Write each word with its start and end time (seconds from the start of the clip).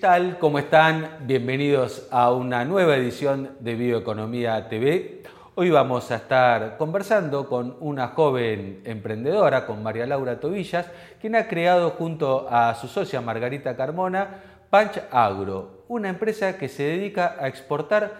tal? 0.00 0.38
¿Cómo 0.38 0.60
están? 0.60 1.18
Bienvenidos 1.22 2.06
a 2.12 2.32
una 2.32 2.64
nueva 2.64 2.96
edición 2.96 3.56
de 3.58 3.74
Bioeconomía 3.74 4.68
TV. 4.68 5.24
Hoy 5.56 5.70
vamos 5.70 6.12
a 6.12 6.16
estar 6.16 6.76
conversando 6.76 7.48
con 7.48 7.76
una 7.80 8.08
joven 8.08 8.80
emprendedora, 8.84 9.66
con 9.66 9.82
María 9.82 10.06
Laura 10.06 10.38
Tobillas, 10.38 10.88
quien 11.20 11.34
ha 11.34 11.48
creado 11.48 11.90
junto 11.90 12.46
a 12.48 12.76
su 12.76 12.86
socia 12.86 13.20
Margarita 13.20 13.76
Carmona 13.76 14.42
Punch 14.70 15.00
Agro, 15.10 15.84
una 15.88 16.10
empresa 16.10 16.56
que 16.58 16.68
se 16.68 16.84
dedica 16.84 17.34
a 17.40 17.48
exportar 17.48 18.12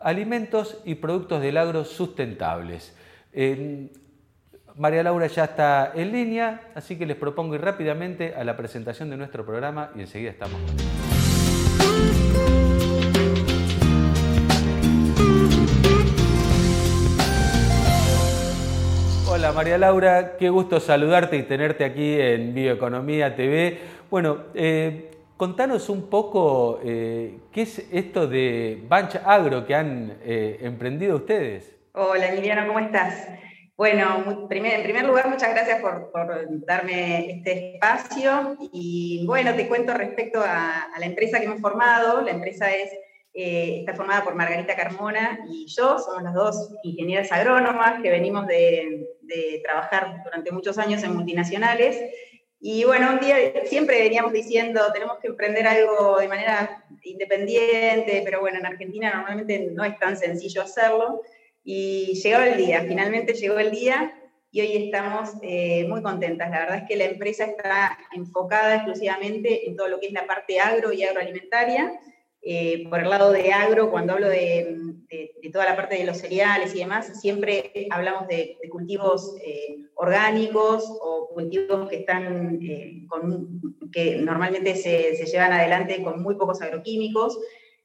alimentos 0.00 0.80
y 0.84 0.96
productos 0.96 1.40
del 1.40 1.56
agro 1.56 1.84
sustentables. 1.84 2.96
María 4.74 5.02
Laura 5.04 5.28
ya 5.28 5.44
está 5.44 5.92
en 5.94 6.10
línea, 6.10 6.72
así 6.74 6.96
que 6.96 7.06
les 7.06 7.16
propongo 7.16 7.54
ir 7.54 7.60
rápidamente 7.60 8.34
a 8.34 8.42
la 8.42 8.56
presentación 8.56 9.08
de 9.10 9.18
nuestro 9.18 9.46
programa 9.46 9.90
y 9.94 10.00
enseguida 10.00 10.30
estamos. 10.30 10.58
Hola 19.42 19.52
María 19.52 19.76
Laura, 19.76 20.36
qué 20.38 20.50
gusto 20.50 20.78
saludarte 20.78 21.36
y 21.36 21.42
tenerte 21.42 21.84
aquí 21.84 22.20
en 22.20 22.54
Bioeconomía 22.54 23.34
TV. 23.34 23.78
Bueno, 24.08 24.44
eh, 24.54 25.10
contanos 25.36 25.88
un 25.88 26.08
poco 26.08 26.78
eh, 26.84 27.38
qué 27.50 27.62
es 27.62 27.88
esto 27.90 28.28
de 28.28 28.84
Banch 28.86 29.16
Agro 29.24 29.66
que 29.66 29.74
han 29.74 30.18
eh, 30.22 30.58
emprendido 30.62 31.16
ustedes. 31.16 31.74
Hola 31.92 32.28
Emiliano, 32.28 32.68
¿cómo 32.68 32.78
estás? 32.78 33.26
Bueno, 33.82 34.24
en 34.28 34.46
primer 34.46 35.04
lugar, 35.04 35.28
muchas 35.28 35.50
gracias 35.50 35.80
por, 35.80 36.12
darme 36.64 37.32
este 37.32 37.74
espacio. 37.74 38.56
Y 38.72 39.26
bueno, 39.26 39.56
te 39.56 39.66
cuento 39.66 39.92
respecto 39.92 40.40
a, 40.40 40.86
la 40.96 41.04
empresa 41.04 41.40
que 41.40 41.46
hemos 41.46 41.60
formado. 41.60 42.20
La 42.20 42.30
empresa 42.30 42.72
es, 42.72 42.92
eh, 43.34 43.78
está 43.80 43.96
formada 43.96 44.22
por 44.22 44.36
Margarita 44.36 44.76
Carmona 44.76 45.40
y 45.48 45.66
yo. 45.66 45.98
Somos 45.98 46.22
las 46.22 46.32
dos 46.32 46.76
ingenieras 46.84 47.32
agrónomas 47.32 48.00
que 48.00 48.10
venimos 48.10 48.46
de, 48.46 49.08
trabajar 49.64 50.22
durante 50.22 50.52
muchos 50.52 50.78
años 50.78 51.02
en 51.02 51.16
multinacionales. 51.16 51.98
Y 52.60 52.84
bueno, 52.84 53.10
un 53.10 53.18
día 53.18 53.36
siempre 53.64 54.00
veníamos 54.00 54.32
diciendo, 54.32 54.80
tenemos 54.94 55.18
que 55.18 55.26
emprender 55.26 55.66
algo 55.66 56.20
de 56.20 56.28
manera 56.28 56.84
independiente, 57.02 58.22
pero 58.24 58.38
bueno, 58.38 58.60
en 58.60 58.66
Argentina 58.66 59.12
normalmente 59.12 59.70
no 59.72 59.82
es 59.82 59.98
tan 59.98 60.16
sencillo 60.16 60.62
hacerlo. 60.62 61.22
Y 61.64 62.14
llegó 62.14 62.40
el 62.42 62.56
día, 62.56 62.84
finalmente 62.86 63.34
llegó 63.34 63.58
el 63.58 63.70
día 63.70 64.12
y 64.50 64.60
hoy 64.60 64.76
estamos 64.76 65.30
eh, 65.42 65.86
muy 65.88 66.02
contentas. 66.02 66.50
La 66.50 66.60
verdad 66.60 66.78
es 66.78 66.88
que 66.88 66.96
la 66.96 67.04
empresa 67.04 67.44
está 67.44 67.96
enfocada 68.12 68.76
exclusivamente 68.76 69.68
en 69.68 69.76
todo 69.76 69.88
lo 69.88 69.98
que 69.98 70.08
es 70.08 70.12
la 70.12 70.26
parte 70.26 70.60
agro 70.60 70.92
y 70.92 71.02
agroalimentaria. 71.04 71.98
Eh, 72.44 72.86
por 72.90 72.98
el 72.98 73.08
lado 73.08 73.30
de 73.32 73.52
agro, 73.52 73.90
cuando 73.90 74.12
hablo 74.12 74.28
de, 74.28 74.76
toda 75.52 75.64
la 75.66 75.76
parte 75.76 75.96
de 75.96 76.04
los 76.04 76.18
cereales 76.18 76.74
y 76.74 76.78
demás, 76.78 77.20
siempre 77.20 77.72
hablamos 77.90 78.26
de, 78.26 78.58
cultivos 78.70 79.36
eh, 79.44 79.76
orgánicos 79.94 80.84
o 81.00 81.28
cultivos 81.32 81.88
que 81.88 81.96
están 81.96 82.58
que 83.92 84.16
normalmente 84.16 84.74
se, 84.74 85.14
se 85.14 85.26
llevan 85.26 85.52
adelante 85.52 86.02
con 86.02 86.22
muy 86.22 86.34
pocos 86.34 86.60
agroquímicos. 86.62 87.38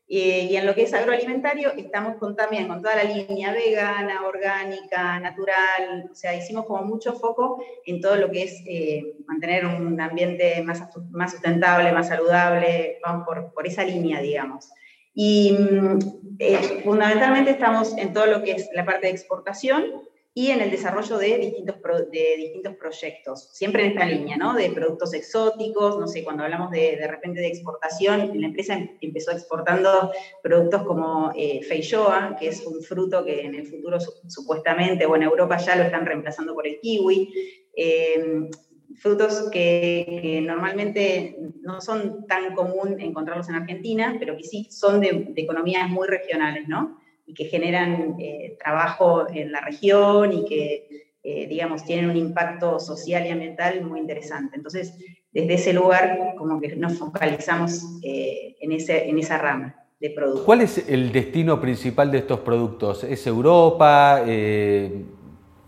Eh, 0.09 0.47
y 0.50 0.55
en 0.55 0.66
lo 0.66 0.73
que 0.73 0.83
es 0.83 0.94
agroalimentario, 0.94 1.73
estamos 1.75 2.16
con, 2.16 2.33
también 2.33 2.67
con 2.69 2.81
toda 2.81 2.95
la 2.95 3.03
línea 3.03 3.52
vegana, 3.52 4.25
orgánica, 4.25 5.19
natural, 5.19 6.09
o 6.09 6.16
sea, 6.16 6.33
hicimos 6.33 6.66
como 6.66 6.83
mucho 6.83 7.13
foco 7.13 7.61
en 7.86 8.00
todo 8.00 8.16
lo 8.16 8.31
que 8.31 8.44
es 8.44 8.63
eh, 8.66 9.16
mantener 9.28 9.66
un 9.66 10.00
ambiente 10.00 10.63
más, 10.63 10.81
más 11.12 11.31
sustentable, 11.31 11.91
más 11.91 12.07
saludable, 12.07 13.00
vamos 13.03 13.25
por, 13.25 13.53
por 13.53 13.68
esa 13.68 13.84
línea, 13.84 14.22
digamos. 14.22 14.69
Y 15.13 15.57
mm, 15.59 16.00
eh, 16.39 16.81
fundamentalmente 16.85 17.51
estamos 17.51 17.97
en 17.97 18.13
todo 18.13 18.28
lo 18.28 18.44
que 18.44 18.51
es 18.51 18.69
la 18.74 18.85
parte 18.85 19.07
de 19.07 19.13
exportación, 19.13 20.03
y 20.38 20.52
en 20.52 20.62
el 20.62 20.70
desarrollo 20.70 21.18
de 21.18 21.36
distintos, 21.40 21.78
de 22.12 22.36
distintos 22.38 22.75
proyectos, 22.75 23.50
siempre 23.53 23.84
en 23.84 23.94
esta 23.94 24.06
línea, 24.06 24.38
¿no? 24.38 24.53
De 24.53 24.70
productos 24.70 25.16
exóticos, 25.16 25.98
no 25.98 26.06
sé, 26.06 26.24
cuando 26.24 26.44
hablamos 26.44 26.70
de, 26.70 26.96
de 26.96 27.08
repente 27.08 27.40
de 27.40 27.48
exportación, 27.48 28.40
la 28.40 28.46
empresa 28.46 28.75
em, 28.75 28.88
empezó 29.02 29.31
exportando 29.31 30.12
productos 30.44 30.84
como 30.84 31.31
eh, 31.36 31.64
feijoa, 31.64 32.36
que 32.40 32.50
es 32.50 32.64
un 32.68 32.84
fruto 32.84 33.25
que 33.25 33.46
en 33.46 33.56
el 33.56 33.66
futuro 33.66 33.98
supuestamente, 34.28 35.08
o 35.08 35.16
en 35.16 35.24
Europa 35.24 35.58
ya 35.58 35.75
lo 35.75 35.86
están 35.86 36.06
reemplazando 36.06 36.54
por 36.54 36.68
el 36.68 36.80
kiwi, 36.81 37.34
em, 37.75 38.52
frutos 38.94 39.50
que, 39.52 40.44
normalmente 40.46 41.36
no 41.64 41.81
son 41.81 42.28
tan 42.28 42.54
común 42.54 43.00
encontrarlos 43.00 43.50
en 43.50 43.56
Argentina, 43.56 44.16
pero 44.19 44.38
que 44.38 44.44
sí 44.44 44.68
son 44.69 45.02
de 45.02 45.34
economías 45.36 45.90
muy 45.90 46.08
regionales, 46.08 46.68
¿no? 46.68 47.06
Y 47.27 47.33
que 47.33 47.45
generan 47.45 48.15
eh, 48.19 48.57
trabajo 48.63 49.27
en 49.29 49.51
la 49.51 49.59
región 49.61 50.31
y 50.31 50.45
que, 50.45 51.11
eh, 51.21 51.45
digamos, 51.47 51.83
tienen 51.83 52.09
un 52.09 52.15
impacto 52.15 52.79
social 52.79 53.25
y 53.27 53.29
ambiental 53.29 53.83
muy 53.83 53.99
interesante. 53.99 54.55
Entonces, 54.55 54.97
desde 55.31 55.53
ese 55.55 55.73
lugar, 55.73 56.35
como 56.38 56.59
que 56.61 56.73
nos 56.77 56.97
focalizamos 56.97 57.99
eh, 58.01 58.55
en, 58.61 58.71
ese, 58.71 59.09
en 59.09 59.19
esa 59.19 59.38
rama 59.38 59.75
de 59.99 60.09
productos. 60.11 60.45
¿Cuál 60.45 60.61
es 60.61 60.89
el 60.89 61.11
destino 61.11 61.59
principal 61.59 62.09
de 62.11 62.19
estos 62.19 62.39
productos? 62.39 63.03
¿Es 63.03 63.27
Europa? 63.27 64.23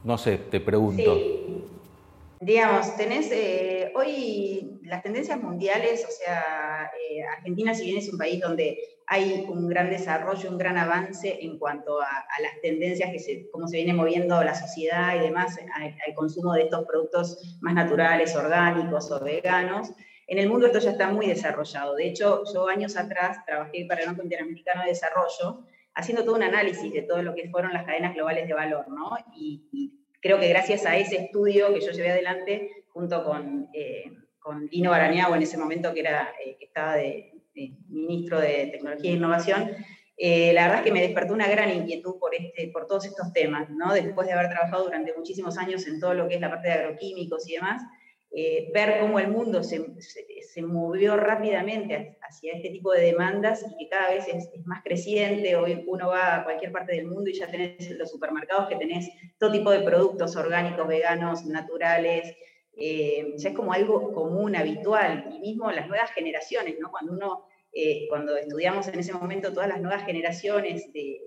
no 0.04 0.18
sé, 0.18 0.38
te 0.50 0.62
pregunto. 0.62 1.16
Sí. 1.16 1.59
Digamos, 2.42 2.96
tenés 2.96 3.32
hoy 3.96 4.80
las 4.84 5.04
tendencias 5.04 5.42
mundiales, 5.42 6.06
o 6.08 6.12
sea, 6.12 6.90
Argentina 7.38 7.74
si 7.74 7.86
bien 7.86 7.98
es 7.98 8.12
un 8.12 8.18
país 8.18 8.40
donde 8.40 8.80
hay 9.12 9.46
un 9.50 9.68
gran 9.68 9.90
desarrollo, 9.90 10.52
un 10.52 10.60
gran 10.60 10.78
avance 10.78 11.40
en 11.42 11.58
cuanto 11.58 12.00
a, 12.00 12.26
las 12.42 12.62
tendencias, 12.62 13.12
que 13.12 13.18
se, 13.18 13.50
cómo 13.50 13.68
se 13.68 13.78
viene 13.78 13.94
moviendo 13.94 14.44
la 14.44 14.54
sociedad 14.54 15.16
y 15.16 15.20
demás 15.20 15.60
al, 15.74 16.14
consumo 16.14 16.54
de 16.54 16.64
estos 16.64 16.86
productos 16.86 17.58
más 17.62 17.74
naturales, 17.74 18.36
orgánicos 18.36 19.12
o 19.12 19.20
veganos. 19.24 19.92
En 20.28 20.38
el 20.38 20.48
mundo 20.48 20.68
esto 20.68 20.78
ya 20.78 20.92
está 20.92 21.10
muy 21.10 21.26
desarrollado. 21.26 21.96
De 21.96 22.08
hecho, 22.08 22.44
yo 22.54 22.68
años 22.68 22.98
atrás 22.98 23.44
trabajé 23.48 23.86
para 23.90 24.02
el 24.02 24.08
Banco 24.10 24.22
Interamericano 24.22 24.84
de 24.84 24.90
Desarrollo, 24.90 25.66
haciendo 25.96 26.24
todo 26.24 26.36
un 26.36 26.44
análisis 26.44 26.94
de 26.94 27.02
todo 27.02 27.24
lo 27.24 27.34
que 27.34 27.50
fueron 27.50 27.74
las 27.74 27.86
cadenas 27.86 28.14
globales 28.14 28.48
de 28.48 28.54
valor, 28.54 28.88
¿no? 28.90 29.18
Y, 29.36 29.96
creo 30.20 30.40
que 30.40 30.50
gracias 30.50 30.86
a 30.86 30.98
ese 30.98 31.18
estudio 31.18 31.74
que 31.74 31.82
yo 31.82 31.92
llevé 31.92 32.12
adelante, 32.12 32.86
junto 32.90 33.24
con, 33.24 33.70
eh, 33.74 34.12
con 34.40 34.68
Lino 34.68 34.92
Barañago 34.92 35.36
en 35.36 35.44
ese 35.44 35.58
momento, 35.58 35.94
que, 35.94 36.02
era, 36.02 36.34
eh, 36.44 36.56
que 36.58 36.66
estaba 36.66 36.96
de, 36.96 37.34
ministro 37.90 38.40
de 38.40 38.70
Tecnología 38.72 39.12
e 39.12 39.16
Innovación, 39.16 39.72
eh, 40.16 40.54
la 40.54 40.64
verdad 40.64 40.80
es 40.80 40.86
que 40.86 40.92
me 40.92 41.02
despertó 41.02 41.34
una 41.34 41.48
gran 41.48 41.72
inquietud 41.72 42.18
por, 42.20 42.36
este, 42.36 42.70
por 42.74 42.88
todos 42.88 43.06
estos 43.06 43.32
temas, 43.34 43.70
¿no? 43.70 43.94
después 43.94 44.28
de 44.28 44.34
haber 44.34 44.50
trabajado 44.50 44.86
durante 44.86 45.14
muchísimos 45.16 45.58
años 45.58 45.88
en 45.88 46.00
todo 46.00 46.14
lo 46.14 46.28
que 46.28 46.36
es 46.36 46.42
la 46.42 46.50
parte 46.50 46.68
de 46.68 46.74
agroquímicos 46.74 47.48
y 47.50 47.54
demás, 47.54 47.82
eh, 48.32 48.70
ver 48.74 49.00
cómo 49.00 49.20
el 49.20 49.30
mundo 49.30 49.64
se, 49.64 49.84
se, 50.00 50.62
movió 50.62 51.18
rápidamente 51.18 52.20
hacia 52.22 52.54
este 52.54 52.70
tipo 52.70 52.92
de 52.92 53.02
demandas 53.02 53.66
y 53.68 53.76
que 53.76 53.90
cada 53.90 54.12
vez 54.12 54.28
es, 54.28 54.52
más 54.66 54.84
creciente. 54.84 55.56
Hoy 55.56 55.84
uno 55.88 56.10
va 56.10 56.36
a 56.36 56.44
cualquier 56.44 56.72
parte 56.72 56.94
del 56.96 57.08
mundo 57.08 57.32
y 57.32 57.34
ya 57.34 57.48
tenés 57.48 57.90
los 57.92 58.12
supermercados 58.12 58.70
que 58.70 58.76
tenés 58.76 59.10
todo 59.40 59.52
tipo 59.52 59.72
de 59.72 59.80
productos 59.80 60.36
orgánicos, 60.36 60.88
veganos, 60.88 61.44
naturales, 61.46 62.36
eh, 62.78 63.34
ya 63.36 63.50
es 63.50 63.56
como 63.56 63.74
algo 63.74 64.14
común, 64.14 64.56
habitual, 64.56 65.28
y 65.36 65.40
mismo 65.40 65.72
las 65.72 65.88
nuevas 65.88 66.12
generaciones, 66.12 66.78
¿no? 66.80 66.92
Cuando 66.92 67.14
uno, 67.14 67.46
eh, 67.74 68.06
cuando 68.10 68.38
estudiamos 68.38 68.88
en 68.90 69.00
ese 69.00 69.14
momento 69.14 69.52
todas 69.52 69.70
las 69.70 69.82
nuevas 69.82 70.06
generaciones 70.06 70.94
de, 70.94 71.20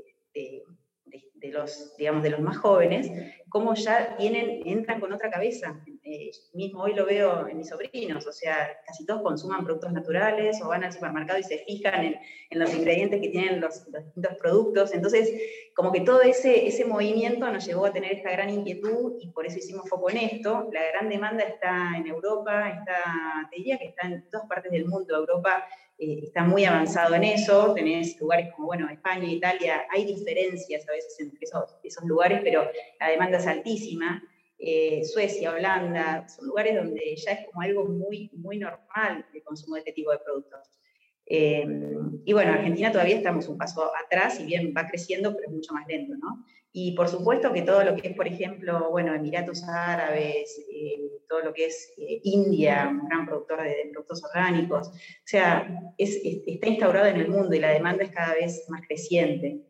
de 1.43 1.49
los, 1.51 1.97
digamos, 1.97 2.23
de 2.23 2.31
los 2.31 2.41
más 2.41 2.56
jóvenes, 2.56 3.11
cómo 3.49 3.75
ya 3.75 4.17
tienen, 4.17 4.62
entran 4.65 5.00
con 5.00 5.12
otra 5.12 5.31
cabeza. 5.31 5.82
Eh, 6.14 6.31
mismo 6.53 6.82
hoy 6.82 6.93
lo 6.93 7.06
veo 7.06 7.49
en 7.49 7.56
mis 7.56 7.70
sobrinos, 7.70 8.26
o 8.26 8.32
sea, 8.32 8.69
casi 8.85 9.06
todos 9.06 9.23
consuman 9.23 9.64
productos 9.64 9.93
naturales 9.93 10.61
o 10.62 10.69
van 10.69 10.85
al 10.85 10.93
supermercado 10.93 11.38
y 11.38 11.43
se 11.43 11.64
fijan 11.64 12.05
en, 12.05 12.17
en 12.50 12.59
los 12.59 12.75
ingredientes 12.75 13.19
que 13.23 13.31
tienen 13.31 13.62
los, 13.62 13.91
distintos 13.91 14.35
productos. 14.38 14.93
Entonces, 14.93 15.32
como 15.75 15.91
que 15.91 16.03
todo 16.03 16.20
ese, 16.20 16.67
ese 16.67 16.85
movimiento 16.85 17.50
nos 17.50 17.64
llevó 17.64 17.87
a 17.87 17.94
tener 17.94 18.12
esta 18.12 18.31
gran 18.31 18.50
inquietud 18.50 19.14
y 19.20 19.29
por 19.29 19.47
eso 19.47 19.56
hicimos 19.56 19.88
foco 19.88 20.11
en 20.11 20.19
esto. 20.19 20.69
La 20.70 20.82
gran 20.93 21.09
demanda 21.09 21.44
está 21.44 21.97
en 21.97 22.06
Europa, 22.06 22.69
está, 22.69 23.49
te 23.50 23.56
diría 23.56 23.79
que 23.79 23.87
está 23.87 24.06
en 24.06 24.29
todas 24.29 24.47
partes 24.47 24.70
del 24.70 24.85
mundo. 24.85 25.17
Europa 25.17 25.64
eh, 25.97 26.20
está 26.25 26.44
muy 26.44 26.67
avanzado 26.67 27.14
en 27.14 27.25
eso, 27.25 27.73
tenés 27.73 28.20
lugares 28.20 28.53
como, 28.55 28.67
bueno, 28.67 28.87
España, 28.91 29.32
Italia, 29.32 29.87
hay 29.91 30.05
diferencias 30.05 30.87
a 30.87 30.93
veces 30.93 31.19
entre 31.20 31.38
esos, 31.41 31.75
esos 31.82 32.05
lugares, 32.05 32.41
pero 32.44 32.70
la 33.00 33.09
demanda 33.09 33.38
es 33.38 33.47
altísima. 33.47 34.23
Eh, 34.64 35.05
Suecia, 35.05 35.53
Holanda, 35.53 36.29
son 36.29 36.47
lugares 36.47 36.76
donde 36.76 37.17
ya 37.17 37.32
es 37.32 37.47
como 37.47 37.62
algo 37.62 37.85
muy, 37.85 38.31
muy 38.35 38.59
normal 38.59 39.26
el 39.35 39.43
consumo 39.43 39.75
de 39.75 39.81
este 39.81 39.93
tipo 39.93 40.12
de 40.12 40.19
productos. 40.20 40.70
Eh, 41.26 41.67
y 42.25 42.32
bueno, 42.32 42.53
Argentina 42.53 42.93
todavía 42.93 43.17
estamos 43.17 43.49
un 43.49 43.59
paso 43.59 43.91
atrás, 44.05 44.37
si 44.37 44.44
bien 44.44 44.73
va 44.76 44.87
creciendo, 44.87 45.35
pero 45.35 45.49
es 45.49 45.53
mucho 45.53 45.73
más 45.75 45.87
lento, 45.88 46.14
¿no? 46.17 46.44
Y 46.75 46.93
por 46.93 47.09
supuesto 47.09 47.53
que 47.53 47.62
todo 47.62 47.85
lo 47.85 47.97
que 47.97 48.09
es, 48.09 48.17
por 48.17 48.26
ejemplo, 48.26 48.91
bueno, 48.91 49.14
Emiratos 49.14 49.62
Árabes, 49.64 50.59
eh, 50.73 51.20
todo 51.29 51.41
lo 51.43 51.53
que 51.53 51.67
es 51.67 51.93
eh, 51.99 52.20
India, 52.23 52.88
un 52.91 53.09
gran 53.09 53.26
productor 53.26 53.62
de, 53.62 53.91
productos 53.93 54.23
orgánicos, 54.25 54.88
o 54.88 55.26
sea, 55.26 55.93
está 55.99 56.69
instaurado 56.69 57.06
en 57.06 57.17
el 57.17 57.29
mundo 57.29 57.55
y 57.55 57.61
la 57.61 57.70
demanda 57.70 58.05
es 58.05 58.11
cada 58.11 58.35
vez 58.35 58.64
más 58.69 58.81
creciente. 58.87 59.61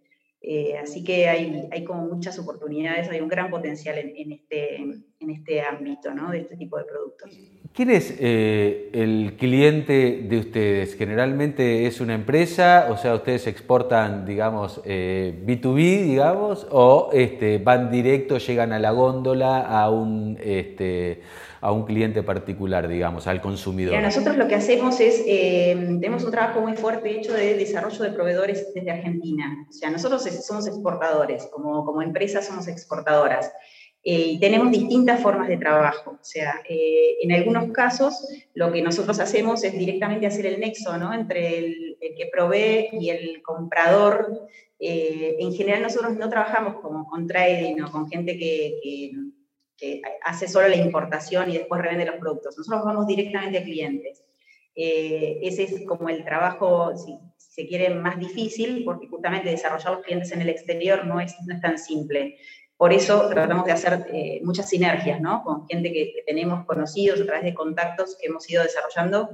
Eh, 0.42 0.76
así 0.76 1.04
que 1.04 1.28
hay, 1.28 1.68
hay, 1.70 1.84
como 1.84 2.02
muchas 2.06 2.38
oportunidades, 2.38 3.08
hay 3.08 3.20
un 3.20 3.28
gran 3.28 3.48
potencial 3.48 3.96
en, 3.98 4.32
este, 4.32 5.02
en 5.22 5.30
este 5.30 5.62
ámbito, 5.62 6.12
¿no? 6.12 6.30
De 6.30 6.40
este 6.40 6.56
tipo 6.56 6.76
de 6.78 6.84
productos. 6.84 7.38
¿Quién 7.74 7.88
es 7.88 8.14
eh, 8.18 8.90
el 8.92 9.36
cliente 9.38 10.26
de 10.28 10.38
ustedes? 10.38 10.94
Generalmente 10.94 11.86
es 11.86 12.02
una 12.02 12.14
empresa, 12.14 12.88
o 12.90 12.98
sea, 12.98 13.14
ustedes 13.14 13.46
exportan, 13.46 14.26
digamos, 14.26 14.82
B2B, 14.84 15.78
eh, 15.80 16.02
digamos, 16.02 16.66
o 16.70 17.08
este, 17.14 17.56
van 17.56 17.90
directo, 17.90 18.36
llegan 18.36 18.72
a 18.74 18.78
la 18.78 18.90
góndola 18.90 19.62
a 19.62 19.88
un, 19.88 20.38
este, 20.42 21.22
a 21.62 21.70
un 21.72 21.84
cliente 21.84 22.22
particular, 22.22 22.88
digamos, 22.88 23.26
al 23.28 23.40
consumidor. 23.40 23.98
nosotros 24.02 24.36
lo 24.36 24.48
que 24.48 24.56
hacemos 24.56 25.00
es, 25.00 25.22
eh, 25.26 25.74
tenemos 26.00 26.24
un 26.24 26.32
trabajo 26.32 26.60
muy 26.60 26.74
fuerte 26.74 27.16
hecho 27.16 27.32
de 27.32 27.54
desarrollo 27.54 28.02
de 28.02 28.10
proveedores 28.10 28.74
desde 28.74 28.90
Argentina. 28.90 29.64
O 29.70 29.72
sea, 29.72 29.88
nosotros 29.88 30.24
somos 30.44 30.66
exportadores, 30.66 31.46
como, 31.46 31.86
como 31.86 32.02
empresa 32.02 32.42
somos 32.42 32.66
exportadoras. 32.66 33.50
Eh, 34.04 34.32
y 34.32 34.40
tenemos 34.40 34.72
distintas 34.72 35.20
formas 35.20 35.48
de 35.48 35.56
trabajo. 35.58 36.12
O 36.20 36.24
sea, 36.24 36.60
eh, 36.68 37.18
en 37.22 37.32
algunos 37.32 37.70
casos 37.70 38.26
lo 38.54 38.72
que 38.72 38.82
nosotros 38.82 39.20
hacemos 39.20 39.62
es 39.62 39.72
directamente 39.78 40.26
hacer 40.26 40.46
el 40.46 40.58
nexo 40.58 40.96
¿no? 40.98 41.14
entre 41.14 41.58
el, 41.58 41.96
que 42.00 42.28
provee 42.32 42.88
y 42.92 43.10
el 43.10 43.42
comprador. 43.42 44.48
Eh, 44.80 45.36
en 45.38 45.54
general 45.54 45.82
nosotros 45.82 46.16
no 46.16 46.28
trabajamos 46.28 46.80
como 46.82 47.08
con 47.08 47.28
trading 47.28 47.80
o 47.82 47.92
con 47.92 48.08
gente 48.08 48.36
que, 48.36 49.12
que, 49.76 50.02
hace 50.24 50.46
solo 50.46 50.68
la 50.68 50.76
importación 50.76 51.50
y 51.50 51.58
después 51.58 51.80
revende 51.80 52.06
los 52.06 52.16
productos. 52.16 52.56
Nosotros 52.58 52.84
vamos 52.84 53.06
directamente 53.06 53.58
a 53.58 53.64
clientes. 53.64 54.22
ese 54.74 55.62
es 55.64 55.86
como 55.86 56.08
el 56.08 56.24
trabajo, 56.24 56.96
si, 56.96 57.18
se 57.36 57.66
quiere, 57.66 57.90
más 57.90 58.18
difícil, 58.18 58.82
porque 58.84 59.08
justamente 59.08 59.50
desarrollar 59.50 59.94
los 59.94 60.04
clientes 60.04 60.32
en 60.32 60.40
el 60.40 60.48
exterior 60.48 61.04
no 61.04 61.20
es, 61.20 61.34
no 61.46 61.54
es 61.54 61.60
tan 61.60 61.78
simple. 61.78 62.38
Por 62.82 62.92
eso 62.92 63.28
tratamos 63.28 63.64
de 63.64 63.70
hacer 63.70 64.06
eh, 64.12 64.40
muchas 64.42 64.68
sinergias 64.68 65.20
¿no? 65.20 65.44
con 65.44 65.68
gente 65.68 65.92
que, 65.92 66.24
tenemos 66.26 66.66
conocidos 66.66 67.20
a 67.20 67.24
través 67.24 67.44
de 67.44 67.54
contactos 67.54 68.16
que 68.20 68.26
hemos 68.26 68.50
ido 68.50 68.60
desarrollando. 68.64 69.30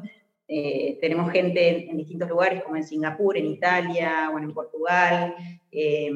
Eh, 0.46 0.98
tenemos 1.00 1.32
gente 1.32 1.88
en, 1.88 1.96
distintos 1.96 2.28
lugares, 2.28 2.62
como 2.62 2.76
en 2.76 2.84
Singapur, 2.84 3.38
en 3.38 3.46
Italia, 3.46 4.28
bueno, 4.30 4.48
en 4.48 4.52
Portugal, 4.52 5.34
eh, 5.72 6.10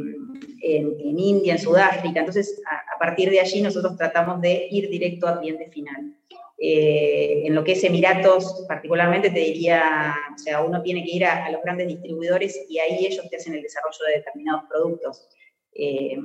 en, 0.62 1.19
India, 1.19 1.55
en 1.55 1.58
Sudáfrica. 1.58 2.20
Entonces, 2.20 2.61
a, 2.70 2.99
partir 2.99 3.31
de 3.31 3.40
allí 3.40 3.62
nosotros 3.62 3.96
tratamos 3.96 4.43
de 4.43 4.69
ir 4.70 4.90
directo 4.90 5.26
al 5.26 5.40
cliente 5.40 5.70
final. 5.70 6.14
en 6.58 7.55
lo 7.55 7.64
que 7.64 7.73
es 7.73 7.82
Emiratos, 7.82 8.67
particularmente, 8.69 9.31
te 9.31 9.40
diría, 9.40 10.14
o 10.34 10.38
sea, 10.38 10.61
uno 10.61 10.82
tiene 10.82 11.02
que 11.02 11.12
ir 11.12 11.25
a, 11.25 11.46
a 11.46 11.50
los 11.50 11.62
grandes 11.62 11.88
distribuidores 11.88 12.67
y 12.69 12.79
ahí 12.79 13.06
ellos 13.06 13.26
te 13.31 13.37
hacen 13.37 13.55
el 13.55 13.62
desarrollo 13.62 14.05
de 14.06 14.19
determinados 14.19 14.64
productos. 14.69 15.31
Eh, 15.75 16.19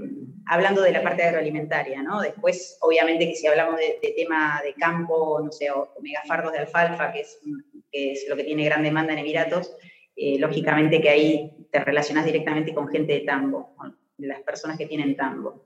hablando 0.46 0.82
de 0.82 0.92
la 0.92 1.02
parte 1.02 1.24
agroalimentaria, 1.24 2.04
¿no? 2.04 2.22
Después, 2.22 2.78
obviamente, 2.82 3.28
que 3.28 3.36
si 3.36 3.48
hablamos 3.48 3.78
de, 3.78 4.14
tema 4.16 4.62
de 4.64 4.74
campo, 4.74 5.40
no 5.42 5.52
sé, 5.52 5.72
o 5.72 5.94
megafardos 6.02 6.52
de 6.52 6.60
alfalfa, 6.60 7.14
que 7.14 7.22
es, 7.92 8.26
lo 8.28 8.36
que 8.36 8.44
tiene 8.44 8.66
gran 8.66 8.84
demanda 8.84 9.14
en 9.14 9.20
Emiratos, 9.20 9.74
eh, 10.16 10.38
lógicamente 10.38 11.02
que 11.02 11.10
ahí 11.10 11.68
te 11.72 11.80
relacionas 11.80 12.26
directamente 12.26 12.74
con 12.74 12.90
gente 12.90 13.14
de 13.14 13.20
tambo, 13.22 13.74
con 13.78 13.98
las 14.18 14.42
personas 14.42 14.78
que 14.78 14.86
tienen 14.86 15.16
tambo. 15.16 15.64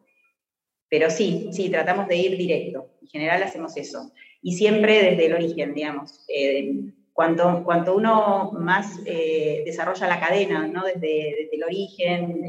Pero 0.87 1.09
sí, 1.09 1.49
sí, 1.51 1.69
tratamos 1.69 2.07
de 2.07 2.17
ir 2.17 2.37
directo. 2.37 2.91
En 3.01 3.07
general 3.07 3.41
hacemos 3.41 3.77
eso. 3.77 4.11
Y 4.43 4.53
siempre 4.53 5.11
desde 5.11 5.25
el 5.25 5.33
origen, 5.33 5.73
digamos. 5.73 6.25
Eh, 6.27 6.71
cuanto, 7.13 7.63
uno 7.95 8.51
más 8.53 9.03
desarrolla 9.03 10.07
la 10.07 10.19
cadena, 10.19 10.67
¿no? 10.67 10.83
Desde, 10.83 11.35
desde 11.37 11.55
el 11.55 11.63
origen, 11.63 12.41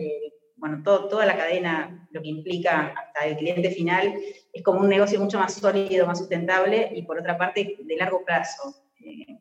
bueno, 0.63 0.81
toda 0.85 1.27
la 1.27 1.37
cadena, 1.37 2.07
lo 2.13 2.23
que 2.23 2.29
implica 2.29 2.95
hasta 2.97 3.27
el 3.27 3.37
cliente 3.37 3.73
final, 3.73 4.15
es 4.53 4.63
como 4.63 4.79
un 4.79 4.89
negocio 4.89 5.19
mucho 5.19 5.37
más 5.37 5.55
sólido, 5.55 6.07
más 6.07 6.21
sustentable 6.21 6.89
y 6.95 7.03
por 7.03 7.19
otra 7.19 7.37
parte 7.37 7.79
de 7.81 7.97
largo 7.97 8.25
plazo. 8.25 8.73
Eh, 9.05 9.41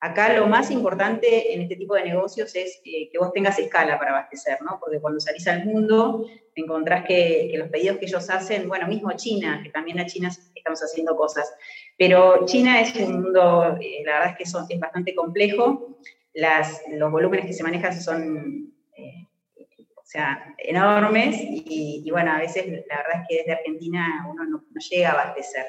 acá 0.00 0.32
lo 0.32 0.46
más 0.46 0.70
importante 0.70 1.52
en 1.52 1.60
este 1.60 1.76
tipo 1.76 1.94
de 1.94 2.04
negocios 2.04 2.56
es 2.56 2.80
eh, 2.86 3.10
que 3.12 3.18
vos 3.18 3.34
tengas 3.34 3.58
escala 3.58 3.98
para 3.98 4.12
abastecer, 4.12 4.62
¿no? 4.62 4.78
Porque 4.80 4.98
cuando 4.98 5.20
salís 5.20 5.46
al 5.46 5.66
mundo 5.66 6.24
encontrás 6.54 7.04
que, 7.04 7.52
los 7.54 7.68
pedidos 7.68 7.98
que 7.98 8.06
ellos 8.06 8.30
hacen, 8.30 8.66
bueno, 8.66 8.88
mismo 8.88 9.12
China, 9.12 9.60
que 9.62 9.68
también 9.68 10.00
a 10.00 10.06
China 10.06 10.30
estamos 10.54 10.80
haciendo 10.82 11.14
cosas, 11.16 11.52
pero 11.98 12.46
China 12.46 12.80
es 12.80 12.96
un 12.96 13.20
mundo, 13.24 13.76
eh, 13.78 14.02
la 14.06 14.12
verdad 14.14 14.30
es 14.30 14.38
que 14.38 14.46
son, 14.46 14.64
es 14.70 14.80
bastante 14.80 15.14
complejo, 15.14 15.98
las, 16.32 16.80
los 16.92 17.12
volúmenes 17.12 17.44
que 17.44 17.52
se 17.52 17.62
manejan 17.62 18.00
son 18.00 18.72
sea, 20.12 20.54
enormes 20.58 21.36
y, 21.40 22.06
bueno, 22.10 22.32
a 22.32 22.38
veces 22.38 22.66
la 22.66 22.96
verdad 22.98 23.22
es 23.22 23.26
que 23.28 23.36
desde 23.38 23.52
Argentina 23.52 24.26
uno 24.30 24.44
no, 24.44 24.62
llega 24.90 25.10
a 25.10 25.12
abastecer. 25.12 25.64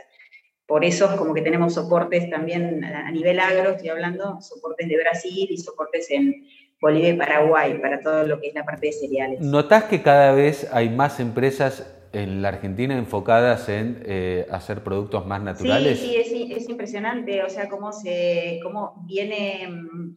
Por 0.66 0.84
eso 0.84 1.16
como 1.18 1.34
que 1.34 1.42
tenemos 1.42 1.74
soportes 1.74 2.30
también 2.30 2.84
a 2.84 3.12
nivel 3.12 3.40
agro, 3.40 3.72
estoy 3.72 3.90
hablando, 3.90 4.42
soportes 4.42 4.88
de 4.88 4.98
Brasil 4.98 5.48
y 5.50 5.58
soportes 5.58 6.10
en 6.12 6.46
Bolivia 6.82 7.10
y 7.10 7.18
Paraguay 7.18 7.80
para 7.80 8.02
todo 8.02 8.26
lo 8.26 8.40
que 8.40 8.48
es 8.48 8.54
la 8.54 8.66
parte 8.66 8.88
de 8.88 8.94
cereales. 8.94 9.40
¿Notás 9.40 9.86
que 9.86 10.02
cada 10.02 10.34
vez 10.34 10.68
hay 10.72 10.90
más 10.90 11.20
empresas 11.20 11.94
en 12.12 12.42
la 12.42 12.50
Argentina 12.50 12.98
enfocadas 12.98 13.70
en 13.70 14.04
eh, 14.06 14.46
hacer 14.52 14.84
productos 14.84 15.26
más 15.26 15.42
naturales? 15.42 16.00
Sí, 16.00 16.18
sí, 16.26 16.52
es, 16.52 16.64
es, 16.64 16.70
impresionante, 16.70 17.44
o 17.44 17.50
sea, 17.50 17.70
cómo, 17.70 17.92
se, 17.92 18.60
cómo 18.64 19.04
viene, 19.06 19.68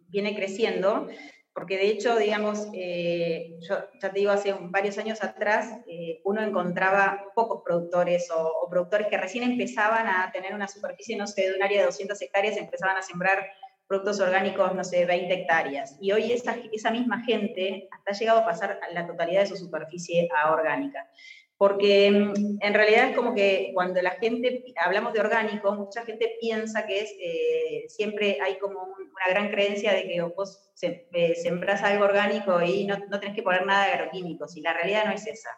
viene 0.08 0.34
creciendo 0.34 1.08
porque 1.56 1.78
de 1.78 1.88
hecho, 1.88 2.18
digamos, 2.18 2.68
eh, 2.74 3.56
yo 3.66 3.76
ya 3.98 4.12
te 4.12 4.18
digo, 4.20 4.30
hace 4.30 4.54
varios 4.60 4.98
años 4.98 5.22
atrás, 5.22 5.80
eh, 5.88 6.20
uno 6.24 6.42
encontraba 6.42 7.32
pocos 7.34 7.62
productores 7.64 8.30
o, 8.30 8.68
productores 8.68 9.06
que 9.06 9.16
recién 9.16 9.42
empezaban 9.42 10.06
a 10.06 10.30
tener 10.32 10.54
una 10.54 10.68
superficie, 10.68 11.16
no 11.16 11.26
sé, 11.26 11.48
de 11.48 11.56
un 11.56 11.62
área 11.62 11.78
de 11.80 11.86
200 11.86 12.20
hectáreas, 12.20 12.58
empezaban 12.58 12.98
a 12.98 13.02
sembrar 13.02 13.46
productos 13.88 14.20
orgánicos, 14.20 14.74
no 14.74 14.84
sé, 14.84 15.06
20 15.06 15.32
hectáreas. 15.32 15.96
Y 15.98 16.12
hoy 16.12 16.30
esa, 16.30 16.90
misma 16.90 17.24
gente 17.24 17.88
ha 18.04 18.12
llegado 18.12 18.40
a 18.40 18.44
pasar 18.44 18.78
la 18.92 19.06
totalidad 19.06 19.40
de 19.40 19.46
su 19.46 19.56
superficie 19.56 20.28
a 20.36 20.52
orgánica 20.52 21.08
porque 21.58 22.10
mm, 22.10 22.58
en 22.60 22.74
realidad 22.74 23.10
es 23.10 23.16
como 23.16 23.34
que 23.34 23.70
cuando 23.74 24.00
la 24.02 24.12
gente, 24.12 24.64
hablamos 24.76 25.12
de 25.12 25.20
orgánico, 25.20 25.74
mucha 25.74 26.04
gente 26.04 26.36
piensa 26.40 26.86
que 26.86 27.00
es, 27.00 27.14
eh, 27.20 27.84
siempre 27.88 28.38
hay 28.42 28.58
como 28.58 28.82
una 28.82 29.28
gran 29.30 29.50
creencia 29.50 29.92
de 29.92 30.06
que 30.06 30.20
vos 30.22 30.70
eh, 30.82 31.34
sembras 31.34 31.82
algo 31.82 32.04
orgánico 32.04 32.60
y 32.62 32.84
no, 32.84 32.98
no, 33.10 33.20
tenés 33.20 33.34
que 33.34 33.42
poner 33.42 33.64
nada 33.64 33.86
de 33.86 33.92
agroquímicos, 33.92 34.56
y 34.56 34.60
la 34.60 34.74
realidad 34.74 35.06
no 35.06 35.12
es 35.12 35.26
esa. 35.26 35.50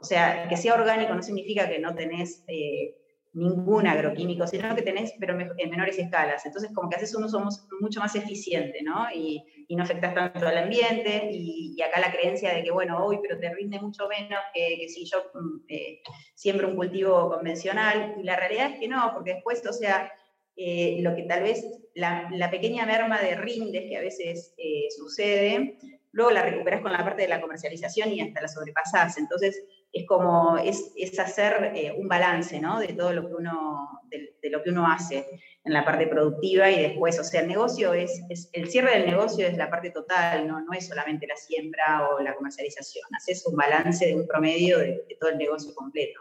O 0.00 0.04
sea, 0.04 0.48
que 0.48 0.56
sea 0.56 0.74
orgánico 0.74 1.14
no 1.14 1.22
significa 1.22 1.68
que 1.68 1.78
no 1.78 1.94
tenés 1.94 2.42
eh, 2.48 2.96
ningún 3.34 3.86
agroquímico, 3.86 4.46
sino 4.46 4.74
que 4.74 4.82
tenés, 4.82 5.14
pero 5.18 5.38
en 5.40 5.70
menores 5.70 5.98
escalas. 5.98 6.44
Entonces, 6.44 6.70
como 6.74 6.90
que 6.90 6.96
haces 6.96 7.14
un 7.14 7.24
uso 7.24 7.42
mucho 7.80 8.00
más 8.00 8.14
eficiente, 8.14 8.82
¿no? 8.82 9.06
Y, 9.14 9.42
y 9.68 9.76
no 9.76 9.84
afectas 9.84 10.14
tanto 10.14 10.46
al 10.46 10.58
ambiente, 10.58 11.30
y, 11.32 11.80
acá 11.82 12.00
la 12.00 12.12
creencia 12.12 12.54
de 12.54 12.62
que, 12.62 12.70
bueno, 12.70 13.04
hoy, 13.04 13.18
pero 13.22 13.38
te 13.40 13.52
rinde 13.54 13.80
mucho 13.80 14.06
menos 14.06 14.40
que, 14.52 14.86
si 14.88 15.06
yo 15.06 15.18
mm, 15.32 15.64
eh, 15.68 16.00
siembro 16.34 16.68
un 16.68 16.76
cultivo 16.76 17.30
convencional, 17.30 18.16
y 18.20 18.22
la 18.22 18.36
realidad 18.36 18.72
es 18.72 18.80
que 18.80 18.88
no, 18.88 19.10
porque 19.14 19.34
después, 19.34 19.66
o 19.66 19.72
sea, 19.72 20.12
eh, 20.56 20.98
lo 21.00 21.14
que 21.16 21.22
tal 21.22 21.42
vez, 21.42 21.64
la, 21.94 22.28
la, 22.32 22.50
pequeña 22.50 22.84
merma 22.84 23.20
de 23.20 23.34
rindes 23.34 23.88
que 23.88 23.96
a 23.96 24.02
veces 24.02 24.54
eh, 24.58 24.88
sucede, 24.94 25.78
luego 26.12 26.30
la 26.30 26.42
recuperas 26.42 26.82
con 26.82 26.92
la 26.92 27.04
parte 27.04 27.22
de 27.22 27.28
la 27.28 27.40
comercialización 27.40 28.10
y 28.12 28.20
hasta 28.20 28.42
la 28.42 28.48
sobrepasás. 28.48 29.18
Entonces, 29.18 29.64
es 29.92 30.06
como, 30.06 30.56
es, 30.58 30.92
es 30.96 31.18
hacer 31.18 31.72
eh, 31.74 31.92
un 31.96 32.08
balance, 32.08 32.58
¿no? 32.60 32.80
De 32.80 32.88
todo 32.94 33.12
lo 33.12 33.26
que 33.26 33.34
uno, 33.34 34.00
de, 34.10 34.50
lo 34.50 34.62
que 34.62 34.70
uno 34.70 34.90
hace 34.90 35.26
en 35.64 35.72
la 35.72 35.84
parte 35.84 36.06
productiva 36.06 36.70
y 36.70 36.80
después, 36.80 37.18
o 37.18 37.24
sea, 37.24 37.40
el 37.40 37.48
negocio 37.48 37.92
es, 37.94 38.22
es, 38.28 38.48
el 38.52 38.68
cierre 38.70 38.98
del 38.98 39.06
negocio 39.06 39.46
es 39.46 39.56
la 39.56 39.70
parte 39.70 39.90
total, 39.90 40.46
¿no? 40.46 40.60
No 40.60 40.72
es 40.72 40.86
solamente 40.86 41.26
la 41.26 41.36
siembra 41.36 42.08
o 42.08 42.20
la 42.20 42.34
comercialización, 42.34 43.04
haces 43.14 43.46
un 43.46 43.56
balance 43.56 44.06
de 44.06 44.14
un 44.14 44.26
promedio 44.26 44.78
de, 44.78 45.04
todo 45.20 45.30
el 45.30 45.38
negocio 45.38 45.74
completo. 45.74 46.20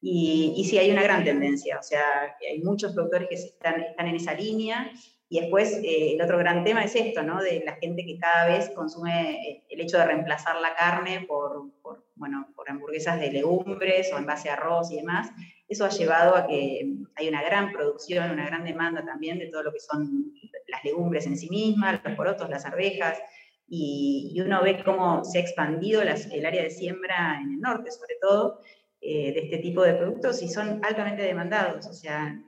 Y, 0.00 0.54
y, 0.56 0.64
sí, 0.64 0.78
hay 0.78 0.90
una 0.90 1.04
gran 1.04 1.22
tendencia, 1.22 1.78
o 1.78 1.82
sea, 1.82 2.36
hay 2.50 2.60
muchos 2.60 2.92
productores 2.92 3.28
que 3.28 3.36
están, 3.36 3.82
están 3.82 4.08
en 4.08 4.16
esa 4.16 4.34
línea 4.34 4.90
y 5.32 5.40
después 5.40 5.80
eh, 5.82 6.12
el 6.12 6.20
otro 6.20 6.36
gran 6.36 6.62
tema 6.62 6.84
es 6.84 6.94
esto, 6.94 7.22
¿no? 7.22 7.40
De 7.40 7.62
la 7.64 7.76
gente 7.76 8.04
que 8.04 8.18
cada 8.18 8.48
vez 8.48 8.68
consume 8.68 9.32
eh, 9.32 9.64
el 9.70 9.80
hecho 9.80 9.96
de 9.96 10.04
reemplazar 10.04 10.60
la 10.60 10.74
carne 10.74 11.24
por, 11.26 11.70
bueno, 12.16 12.48
por 12.54 12.68
hamburguesas 12.68 13.18
de 13.18 13.32
legumbres 13.32 14.12
o 14.12 14.18
en 14.18 14.26
base 14.26 14.50
a 14.50 14.52
arroz 14.52 14.92
y 14.92 14.96
demás. 14.96 15.30
Eso 15.66 15.86
ha 15.86 15.88
llevado 15.88 16.36
a 16.36 16.46
que 16.46 16.86
hay 17.14 17.28
una 17.30 17.42
gran 17.42 17.72
producción, 17.72 18.30
una 18.30 18.44
gran 18.44 18.62
demanda 18.62 19.06
también 19.06 19.38
de 19.38 19.46
todo 19.46 19.62
lo 19.62 19.72
que 19.72 19.80
son 19.80 20.34
las 20.68 20.84
legumbres 20.84 21.24
en 21.24 21.38
sí 21.38 21.48
mismas, 21.48 22.02
los 22.04 22.14
porotos, 22.14 22.50
las 22.50 22.66
arvejas, 22.66 23.18
y, 23.66 24.38
uno 24.44 24.62
ve 24.62 24.84
cómo 24.84 25.24
se 25.24 25.38
ha 25.38 25.40
expandido 25.40 26.02
el 26.02 26.44
área 26.44 26.62
de 26.62 26.70
siembra 26.70 27.40
en 27.42 27.52
el 27.54 27.60
norte, 27.60 27.90
sobre 27.90 28.16
todo, 28.20 28.60
eh, 29.00 29.32
de 29.32 29.40
este 29.40 29.56
tipo 29.56 29.82
de 29.82 29.94
productos, 29.94 30.42
y 30.42 30.48
son 30.48 30.84
altamente 30.84 31.22
demandados. 31.22 31.86
O 31.86 31.94
sea, 31.94 32.38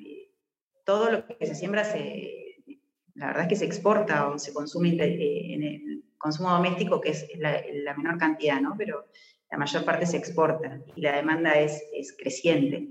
todo 0.85 1.11
lo 1.11 1.27
que 1.27 1.47
se 1.47 1.55
siembra, 1.55 1.83
se, 1.85 2.44
la 3.15 3.27
verdad 3.29 3.43
es 3.43 3.49
que 3.49 3.57
se 3.57 3.65
exporta 3.65 4.29
o 4.29 4.39
se 4.39 4.53
consume 4.53 4.91
en 4.91 5.63
el 5.63 6.03
consumo 6.19 6.51
doméstico, 6.51 7.01
que 7.01 7.11
es 7.11 7.27
la, 7.39 7.95
menor 7.97 8.19
cantidad, 8.19 8.61
¿no? 8.61 8.75
Pero 8.77 9.07
la 9.51 9.59
mayor 9.59 9.85
parte 9.85 10.07
se 10.07 10.17
exporta 10.17 10.81
y 10.97 11.01
la 11.01 11.17
demanda 11.17 11.53
es, 11.53 11.85
es 11.93 12.17
creciente. 12.17 12.89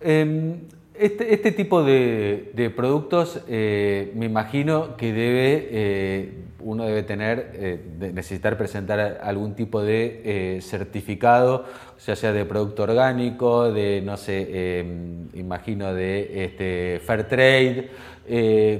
Em, 0.00 0.60
este, 0.94 1.32
este, 1.34 1.52
tipo 1.52 1.82
de, 1.82 2.72
productos 2.76 3.40
eh, 3.48 4.12
me 4.14 4.26
imagino 4.26 4.96
que 4.96 5.12
debe, 5.12 5.68
eh, 5.70 6.32
uno 6.60 6.84
debe 6.84 7.02
tener, 7.02 7.52
eh, 7.54 7.80
necesitar 8.12 8.58
presentar 8.58 9.20
algún 9.22 9.54
tipo 9.54 9.82
de 9.82 10.58
certificado, 10.62 11.64
ya 12.04 12.14
sea 12.14 12.32
de 12.32 12.44
producto 12.44 12.82
orgánico, 12.82 13.72
de, 13.72 14.02
no 14.02 14.16
sé, 14.16 14.80
em, 14.80 15.28
imagino 15.34 15.94
de 15.94 16.44
este, 16.44 17.00
fair 17.04 17.26
trade. 17.28 17.90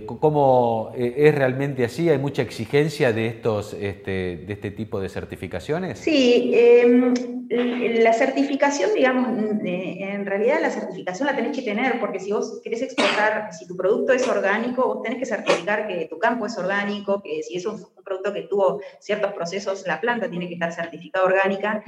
¿Cómo 0.07 0.93
es 0.95 1.35
realmente 1.35 1.85
así? 1.85 2.09
¿Hay 2.09 2.19
mucha 2.19 2.43
exigencia 2.43 3.13
de, 3.13 3.27
estos, 3.27 3.75
este, 3.75 4.37
de 4.47 4.53
este 4.53 4.71
tipo 4.71 5.01
de 5.01 5.09
certificaciones? 5.09 5.99
Sí, 5.99 6.53
em, 6.55 7.13
la 7.49 8.13
certificación, 8.13 8.95
digamos, 8.95 9.29
en 9.65 10.27
realidad 10.27 10.61
la 10.63 10.71
certificación 10.71 11.27
la 11.27 11.37
tenés 11.37 11.55
que 11.57 11.63
tener, 11.63 12.01
porque 12.01 12.19
si 12.19 12.33
vos 12.33 12.61
querés 12.63 12.83
exportar, 12.83 13.53
si 13.53 13.67
tu 13.67 13.77
producto 13.77 14.13
es 14.13 14.27
orgánico, 14.27 14.87
vos 14.87 15.03
tenés 15.03 15.19
que 15.19 15.27
certificar 15.27 15.87
que 15.87 16.07
tu 16.07 16.19
campo 16.19 16.47
es 16.47 16.57
orgánico, 16.57 17.23
que 17.23 17.43
si 17.43 17.57
es 17.57 17.67
un, 17.67 17.85
producto 18.05 18.33
que 18.33 18.43
tuvo 18.43 18.81
ciertos 18.99 19.33
procesos, 19.33 19.87
la 19.87 20.01
planta 20.01 20.29
tiene 20.29 20.49
que 20.49 20.55
estar 20.55 20.73
certificada 20.73 21.25
orgánica. 21.25 21.85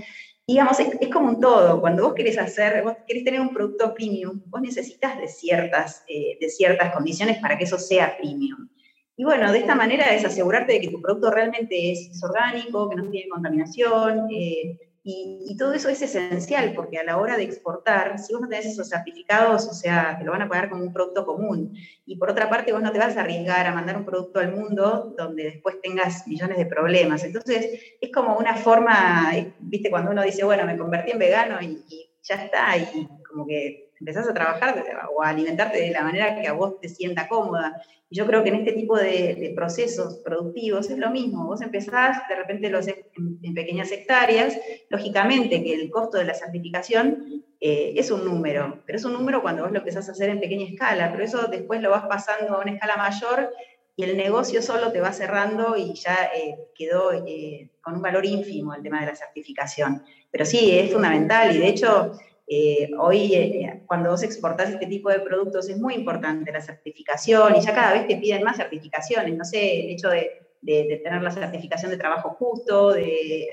Digamos, 0.46 0.78
es, 0.78 1.08
como 1.08 1.30
un 1.30 1.40
todo. 1.40 1.80
Cuando 1.80 2.02
vos 2.02 2.14
querés 2.14 2.36
hacer, 2.38 2.82
vos 2.82 2.94
querés 3.06 3.24
tener 3.24 3.40
un 3.40 3.54
producto 3.54 3.94
premium, 3.94 4.42
vos 4.46 4.60
necesitas 4.60 5.18
de 5.18 5.26
ciertas, 5.26 6.04
eh, 6.06 6.36
de 6.38 6.48
ciertas 6.50 6.94
condiciones 6.94 7.38
para 7.38 7.56
que 7.56 7.64
eso 7.64 7.78
sea 7.78 8.16
premium. 8.18 8.68
Y 9.16 9.24
bueno, 9.24 9.50
de 9.52 9.58
esta 9.58 9.74
manera 9.74 10.14
es 10.14 10.24
asegurarte 10.24 10.74
de 10.74 10.80
que 10.80 10.88
tu 10.88 11.00
producto 11.00 11.30
realmente 11.30 11.92
es, 11.92 12.22
orgánico, 12.22 12.90
que 12.90 12.96
no 12.96 13.08
tiene 13.10 13.28
contaminación, 13.28 14.26
eh, 14.30 14.78
y, 15.06 15.54
todo 15.58 15.74
eso 15.74 15.90
es 15.90 16.00
esencial 16.00 16.72
porque 16.74 16.98
a 16.98 17.04
la 17.04 17.18
hora 17.18 17.36
de 17.36 17.42
exportar, 17.44 18.18
si 18.18 18.32
vos 18.32 18.40
no 18.40 18.48
tenés 18.48 18.64
esos 18.64 18.88
certificados, 18.88 19.68
o 19.68 19.74
sea, 19.74 20.16
te 20.18 20.24
lo 20.24 20.32
van 20.32 20.40
a 20.40 20.48
pagar 20.48 20.70
como 20.70 20.82
un 20.82 20.94
producto 20.94 21.26
común. 21.26 21.76
Y 22.06 22.16
por 22.16 22.30
otra 22.30 22.48
parte, 22.48 22.72
vos 22.72 22.82
no 22.82 22.90
te 22.90 22.98
vas 22.98 23.14
a 23.16 23.20
arriesgar 23.20 23.66
a 23.66 23.74
mandar 23.74 23.98
un 23.98 24.06
producto 24.06 24.40
al 24.40 24.54
mundo 24.54 25.14
donde 25.16 25.44
después 25.44 25.78
tengas 25.82 26.26
millones 26.26 26.56
de 26.56 26.64
problemas. 26.64 27.22
Entonces, 27.22 27.96
es 28.00 28.10
como 28.10 28.38
una 28.38 28.56
forma, 28.56 29.30
viste, 29.60 29.90
cuando 29.90 30.10
uno 30.10 30.22
dice, 30.22 30.42
bueno, 30.42 30.64
me 30.64 30.78
convertí 30.78 31.12
en 31.12 31.18
vegano 31.18 31.60
y, 31.60 31.84
y 31.86 32.10
ya 32.22 32.36
está, 32.36 32.74
y 32.78 33.06
como 33.28 33.46
que 33.46 33.83
empezás 33.98 34.28
a 34.28 34.34
trabajar 34.34 34.84
o 35.14 35.22
a 35.22 35.28
alimentarte 35.28 35.80
de 35.80 35.90
la 35.90 36.02
manera 36.02 36.40
que 36.40 36.48
a 36.48 36.52
vos 36.52 36.80
te 36.80 36.88
sienta 36.88 37.28
cómoda. 37.28 37.82
Yo 38.10 38.26
creo 38.26 38.42
que 38.42 38.50
en 38.50 38.56
este 38.56 38.72
tipo 38.72 38.96
de, 38.96 39.52
procesos 39.56 40.18
productivos 40.24 40.90
es 40.90 40.98
lo 40.98 41.10
mismo. 41.10 41.46
Vos 41.46 41.62
empezás, 41.62 42.28
de 42.28 42.36
repente 42.36 42.70
lo 42.70 42.78
haces 42.78 42.96
en, 43.42 43.54
pequeñas 43.54 43.90
hectáreas. 43.90 44.56
Lógicamente 44.88 45.62
que 45.62 45.74
el 45.74 45.90
costo 45.90 46.18
de 46.18 46.24
la 46.24 46.34
certificación 46.34 47.44
eh, 47.60 47.94
es 47.96 48.10
un 48.10 48.24
número, 48.24 48.82
pero 48.86 48.98
es 48.98 49.04
un 49.04 49.14
número 49.14 49.42
cuando 49.42 49.62
vos 49.62 49.72
lo 49.72 49.78
empezás 49.78 50.08
a 50.08 50.12
hacer 50.12 50.28
en 50.30 50.40
pequeña 50.40 50.66
escala, 50.66 51.10
pero 51.10 51.24
eso 51.24 51.48
después 51.48 51.80
lo 51.80 51.90
vas 51.90 52.06
pasando 52.06 52.54
a 52.54 52.60
una 52.60 52.72
escala 52.72 52.96
mayor 52.96 53.50
y 53.96 54.02
el 54.04 54.16
negocio 54.16 54.60
solo 54.60 54.92
te 54.92 55.00
va 55.00 55.12
cerrando 55.12 55.76
y 55.76 55.94
ya 55.94 56.30
eh, 56.34 56.56
quedó 56.74 57.12
eh, 57.12 57.70
con 57.80 57.94
un 57.94 58.02
valor 58.02 58.26
ínfimo 58.26 58.74
el 58.74 58.82
tema 58.82 59.00
de 59.00 59.06
la 59.06 59.16
certificación. 59.16 60.02
Pero 60.30 60.44
sí, 60.44 60.76
es 60.76 60.92
fundamental 60.92 61.54
y 61.54 61.60
de 61.60 61.68
hecho 61.68 62.12
eh, 62.46 62.90
hoy, 62.98 63.34
eh, 63.34 63.82
cuando 63.86 64.10
vos 64.10 64.22
exportás 64.22 64.70
este 64.70 64.86
tipo 64.86 65.08
de 65.08 65.20
productos, 65.20 65.68
es 65.68 65.78
muy 65.78 65.94
importante 65.94 66.52
la 66.52 66.60
certificación 66.60 67.56
y 67.56 67.60
ya 67.60 67.74
cada 67.74 67.94
vez 67.94 68.06
te 68.06 68.16
piden 68.16 68.42
más 68.42 68.56
certificaciones. 68.56 69.36
No 69.36 69.44
sé, 69.44 69.80
el 69.80 69.90
hecho 69.90 70.10
de, 70.10 70.40
tener 70.64 71.22
la 71.22 71.30
certificación 71.30 71.90
de 71.90 71.98
trabajo 71.98 72.30
justo, 72.30 72.92
de, 72.92 73.48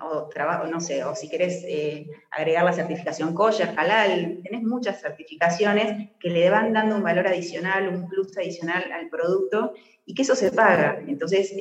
o 0.00 0.28
no 0.70 0.80
sé, 0.80 1.02
o 1.04 1.16
si 1.16 1.28
querés 1.28 1.64
eh, 1.66 2.06
agregar 2.30 2.64
la 2.64 2.72
certificación 2.72 3.34
kosher, 3.34 3.70
halal, 3.76 4.40
tenés 4.42 4.62
muchas 4.62 5.00
certificaciones 5.00 6.10
que 6.20 6.30
le 6.30 6.48
van 6.50 6.72
dando 6.72 6.96
un 6.96 7.02
valor 7.02 7.26
adicional, 7.26 7.88
un 7.88 8.08
plus 8.08 8.36
adicional 8.38 8.90
al 8.92 9.08
producto 9.08 9.72
y 10.06 10.14
que 10.14 10.22
eso 10.22 10.36
se 10.36 10.52
paga. 10.52 11.02
Entonces, 11.08 11.52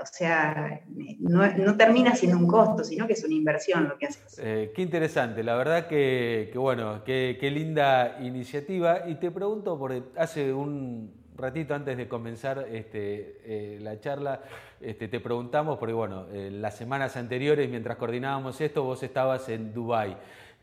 o 0.00 0.06
sea, 0.06 0.80
no, 1.18 1.76
termina 1.76 2.14
siendo 2.14 2.38
un 2.38 2.46
costo, 2.46 2.84
sino 2.84 3.06
que 3.06 3.14
es 3.14 3.24
una 3.24 3.34
inversión 3.34 3.88
lo 3.88 3.98
que 3.98 4.06
haces. 4.06 4.38
Eh, 4.38 4.72
qué 4.74 4.82
interesante, 4.82 5.42
la 5.42 5.56
verdad 5.56 5.86
que, 5.86 6.50
bueno, 6.54 7.02
qué, 7.04 7.36
linda 7.52 8.18
iniciativa. 8.20 9.08
Y 9.08 9.16
te 9.16 9.30
pregunto, 9.30 9.78
porque 9.78 10.02
hace 10.16 10.52
un 10.52 11.12
ratito 11.36 11.74
antes 11.74 11.96
de 11.96 12.08
comenzar 12.08 12.66
este, 12.70 13.40
eh, 13.44 13.78
la 13.80 14.00
charla, 14.00 14.42
este, 14.80 15.08
te 15.08 15.20
preguntamos, 15.20 15.78
porque 15.78 15.94
bueno, 15.94 16.26
las 16.32 16.76
semanas 16.76 17.16
anteriores, 17.16 17.68
mientras 17.70 17.96
coordinábamos 17.96 18.60
esto, 18.60 18.82
vos 18.82 19.02
estabas 19.02 19.48
en 19.48 19.72
Dubái. 19.72 20.16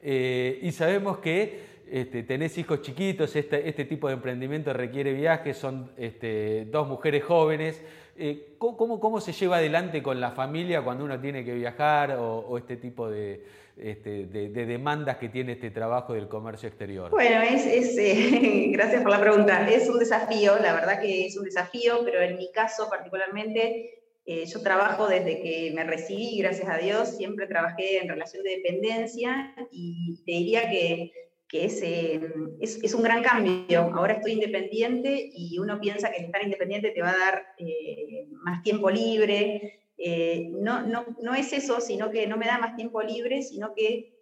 Eh, 0.08 0.60
y 0.62 0.72
sabemos 0.72 1.18
que 1.18 1.75
este, 1.90 2.24
tenés 2.24 2.58
hijos 2.58 2.82
chiquitos, 2.82 3.36
este, 3.36 3.68
este, 3.68 3.86
tipo 3.86 4.08
de 4.08 4.16
emprendimiento 4.16 4.74
requiere 4.74 5.14
viajes, 5.14 5.58
son 5.58 5.92
este, 5.98 6.66
dos 6.66 6.88
mujeres 6.88 7.24
jóvenes. 7.24 7.82
Eh, 8.18 8.56
¿cómo, 8.58 9.00
¿cómo, 9.00 9.20
se 9.20 9.34
lleva 9.34 9.58
adelante 9.58 10.02
con 10.02 10.22
la 10.22 10.32
familia 10.32 10.82
cuando 10.82 11.04
uno 11.04 11.20
tiene 11.20 11.44
que 11.44 11.54
viajar 11.54 12.18
o, 12.18 12.58
este 12.58 12.78
tipo 12.78 13.10
de, 13.10 13.44
este, 13.78 14.26
de, 14.28 14.66
demandas 14.66 15.18
que 15.18 15.28
tiene 15.28 15.52
este 15.52 15.70
trabajo 15.70 16.14
del 16.14 16.28
comercio 16.28 16.70
exterior? 16.70 17.12
Bueno, 17.12 17.42
es, 17.42 17.66
eh, 17.98 18.68
gracias 18.72 19.02
por 19.02 19.12
la 19.12 19.20
pregunta. 19.20 19.70
Es 19.70 19.90
un 19.90 20.00
desafío, 20.00 20.58
la 20.60 20.74
verdad 20.74 21.02
que 21.02 21.26
es 21.26 21.38
un 21.38 21.44
desafío, 21.44 22.02
pero 22.06 22.22
en 22.22 22.38
mi 22.38 22.52
caso 22.52 22.90
particularmente, 22.90 24.02
eh, 24.26 24.46
yo 24.46 24.62
trabajo 24.62 25.08
desde 25.08 25.42
que 25.42 25.72
me 25.76 25.84
recibí, 25.84 26.38
gracias 26.40 26.70
a 26.70 26.78
Dios, 26.78 27.18
siempre 27.18 27.48
trabajé 27.48 28.00
en 28.00 28.08
relación 28.08 28.44
de 28.44 28.52
dependencia 28.58 29.54
y 29.72 30.16
te 30.26 30.32
diría 30.32 30.70
que 30.70 31.25
que 31.48 31.66
eh, 31.66 32.22
es, 32.60 32.84
es, 32.84 32.94
un 32.94 33.04
gran 33.04 33.22
cambio. 33.22 33.82
Ahora 33.96 34.14
estoy 34.14 34.34
independiente 34.34 35.30
y 35.34 35.58
uno 35.60 35.80
piensa 35.80 36.12
que 36.12 36.24
estar 36.24 36.44
independiente 36.44 36.92
te 36.92 37.02
va 37.02 37.12
a 37.12 37.18
dar 37.18 37.44
eh, 37.58 38.28
más 38.32 38.64
tiempo 38.64 38.90
libre. 38.90 39.80
Eh, 39.98 40.50
no, 40.52 40.82
no, 40.82 41.06
no, 41.22 41.36
es 41.36 41.54
eso, 41.54 41.80
sino 41.80 42.10
que 42.10 42.28
no 42.28 42.38
me 42.38 42.48
da 42.48 42.58
más 42.58 42.76
tiempo 42.76 43.02
libre, 43.02 43.42
sino 43.44 43.74
que 43.74 44.18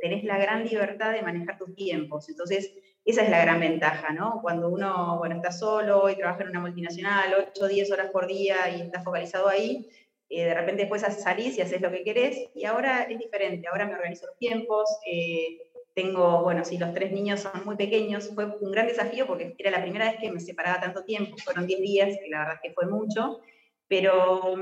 tenés 0.00 0.24
la 0.24 0.38
gran 0.38 0.64
libertad 0.64 1.12
de 1.12 1.22
manejar 1.22 1.58
tus 1.58 1.74
tiempos. 1.74 2.28
Entonces, 2.28 2.72
esa 3.04 3.22
es 3.22 3.30
la 3.30 3.40
gran 3.40 3.60
ventaja, 3.60 4.12
¿no? 4.12 4.40
Cuando 4.40 4.68
uno, 4.68 5.18
bueno, 5.18 5.36
está 5.36 5.52
solo 5.52 6.08
y 6.08 6.16
trabaja 6.16 6.44
en 6.44 6.50
una 6.50 6.60
multinacional, 6.60 7.34
8 7.52 7.64
o 7.64 7.68
10 7.68 7.90
horas 7.90 8.10
por 8.10 8.26
día 8.26 8.56
y 8.76 8.82
está 8.82 9.02
focalizado 9.02 9.48
ahí, 9.48 9.88
de 10.30 10.54
repente 10.54 10.82
después 10.82 11.02
salís 11.02 11.58
y 11.58 11.60
haces 11.60 11.80
lo 11.80 11.90
que 11.90 12.04
querés, 12.04 12.48
y 12.54 12.64
ahora 12.64 13.02
es 13.02 13.18
diferente, 13.18 13.66
ahora 13.66 13.86
me 13.86 13.94
organizo 13.94 14.26
los 14.26 14.38
tiempos, 14.38 14.88
tengo, 15.94 16.42
bueno, 16.42 16.64
si 16.64 16.78
los 16.78 16.94
tres 16.94 17.12
niños 17.12 17.40
son 17.40 17.64
muy 17.64 17.76
pequeños, 17.76 18.30
fue 18.34 18.46
un 18.46 18.72
gran 18.72 18.86
desafío 18.86 19.26
porque 19.26 19.54
era 19.58 19.70
la 19.70 19.82
primera 19.82 20.10
vez 20.10 20.20
que 20.20 20.30
me 20.30 20.40
separaba 20.40 20.80
tanto 20.80 21.04
tiempo, 21.04 21.36
fueron 21.44 21.66
10 21.66 21.80
días, 21.80 22.18
que 22.22 22.30
la 22.30 22.40
verdad 22.40 22.54
es 22.56 22.60
que 22.62 22.74
fue 22.74 22.86
mucho, 22.86 23.40
pero 23.88 24.54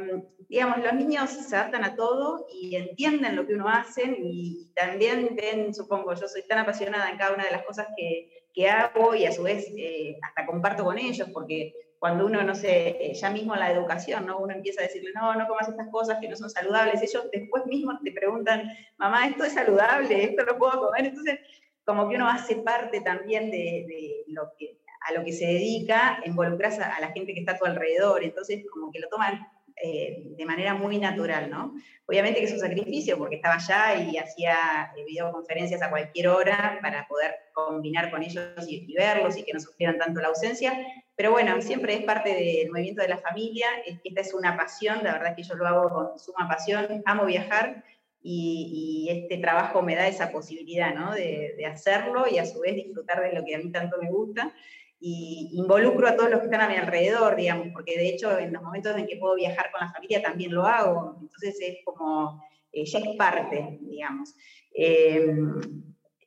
digamos, 0.48 0.78
los 0.78 0.94
niños 0.94 1.30
se 1.30 1.54
adaptan 1.54 1.84
a 1.84 1.94
todo 1.96 2.46
y 2.50 2.76
entienden 2.76 3.36
lo 3.36 3.46
que 3.46 3.54
uno 3.54 3.68
hace 3.68 4.16
y 4.18 4.72
también 4.74 5.36
ven, 5.36 5.74
supongo, 5.74 6.14
yo 6.14 6.26
soy 6.28 6.42
tan 6.48 6.58
apasionada 6.58 7.10
en 7.10 7.18
cada 7.18 7.34
una 7.34 7.44
de 7.44 7.50
las 7.50 7.64
cosas 7.64 7.88
que, 7.96 8.37
que 8.52 8.68
hago 8.68 9.14
y 9.14 9.26
a 9.26 9.32
su 9.32 9.42
vez 9.42 9.66
eh, 9.76 10.18
hasta 10.22 10.46
comparto 10.46 10.84
con 10.84 10.98
ellos 10.98 11.28
porque 11.32 11.74
cuando 11.98 12.26
uno, 12.26 12.42
no 12.42 12.54
sé, 12.54 13.12
ya 13.14 13.30
mismo 13.30 13.56
la 13.56 13.72
educación, 13.72 14.26
¿no? 14.26 14.38
Uno 14.38 14.54
empieza 14.54 14.80
a 14.80 14.84
decirle, 14.84 15.10
no, 15.14 15.34
no 15.34 15.48
comas 15.48 15.68
estas 15.68 15.88
cosas 15.90 16.18
que 16.20 16.28
no 16.28 16.36
son 16.36 16.48
saludables. 16.48 17.02
Ellos 17.02 17.28
después 17.32 17.66
mismos 17.66 17.96
te 18.04 18.12
preguntan, 18.12 18.70
mamá, 18.96 19.26
¿esto 19.26 19.44
es 19.44 19.54
saludable? 19.54 20.24
¿Esto 20.24 20.44
lo 20.44 20.58
puedo 20.58 20.80
comer? 20.80 21.06
Entonces, 21.06 21.40
como 21.84 22.08
que 22.08 22.16
uno 22.16 22.28
hace 22.28 22.56
parte 22.56 23.00
también 23.00 23.50
de, 23.50 24.24
lo 24.28 24.52
que, 24.56 24.78
a 25.08 25.12
lo 25.12 25.24
que 25.24 25.32
se 25.32 25.46
dedica, 25.46 26.20
involucras 26.24 26.78
a, 26.78 27.00
la 27.00 27.08
gente 27.08 27.34
que 27.34 27.40
está 27.40 27.52
a 27.52 27.58
tu 27.58 27.64
alrededor. 27.64 28.22
Entonces, 28.22 28.64
como 28.72 28.92
que 28.92 29.00
lo 29.00 29.08
toman 29.08 29.40
eh, 29.82 30.22
de 30.36 30.44
manera 30.44 30.74
muy 30.74 30.98
natural, 30.98 31.50
¿no? 31.50 31.74
Obviamente 32.06 32.40
que 32.40 32.46
es 32.46 32.52
un 32.52 32.60
sacrificio 32.60 33.18
porque 33.18 33.36
estaba 33.36 33.56
allá 33.56 34.02
y 34.02 34.16
hacía 34.16 34.92
eh, 34.96 35.04
videoconferencias 35.04 35.82
a 35.82 35.90
cualquier 35.90 36.28
hora 36.28 36.78
para 36.80 37.06
poder 37.06 37.34
combinar 37.52 38.10
con 38.10 38.22
ellos 38.22 38.44
y, 38.66 38.92
verlos 38.94 39.36
y 39.36 39.44
que 39.44 39.52
no 39.52 39.60
sufrieran 39.60 39.98
tanto 39.98 40.20
la 40.20 40.28
ausencia, 40.28 40.72
pero 41.16 41.32
bueno, 41.32 41.60
siempre 41.60 41.94
es 41.94 42.04
parte 42.04 42.34
del 42.34 42.70
movimiento 42.70 43.02
de 43.02 43.08
la 43.08 43.18
familia, 43.18 43.66
esta 44.04 44.20
es 44.20 44.34
una 44.34 44.56
pasión, 44.56 45.02
la 45.02 45.12
verdad 45.12 45.36
que 45.36 45.42
yo 45.42 45.54
lo 45.54 45.66
hago 45.66 45.90
con 45.90 46.18
suma 46.18 46.48
pasión, 46.48 47.02
amo 47.04 47.26
viajar 47.26 47.84
y, 48.22 49.08
este 49.10 49.38
trabajo 49.38 49.82
me 49.82 49.94
da 49.94 50.06
esa 50.06 50.30
posibilidad, 50.30 50.94
¿no? 50.94 51.14
De 51.14 51.64
hacerlo 51.66 52.26
y 52.30 52.38
a 52.38 52.46
su 52.46 52.60
vez 52.60 52.74
disfrutar 52.74 53.22
de 53.22 53.32
lo 53.32 53.44
que 53.44 53.54
a 53.54 53.58
mí 53.58 53.70
tanto 53.70 53.96
me 54.00 54.10
gusta. 54.10 54.52
Y 55.00 55.50
involucro 55.52 56.08
a 56.08 56.16
todos 56.16 56.30
los 56.30 56.40
que 56.40 56.46
están 56.46 56.60
a 56.60 56.68
mi 56.68 56.76
alrededor, 56.76 57.36
digamos, 57.36 57.68
porque 57.72 57.96
de 57.96 58.08
hecho 58.08 58.36
en 58.38 58.52
los 58.52 58.62
momentos 58.62 58.96
en 58.96 59.06
que 59.06 59.16
puedo 59.16 59.36
viajar 59.36 59.70
con 59.70 59.80
la 59.80 59.92
familia 59.92 60.22
también 60.22 60.52
lo 60.52 60.66
hago, 60.66 61.16
entonces 61.20 61.56
es 61.60 61.78
como, 61.84 62.42
eh, 62.72 62.84
ya 62.84 62.98
es 62.98 63.16
parte, 63.16 63.78
digamos. 63.80 64.34
Eh, 64.74 65.34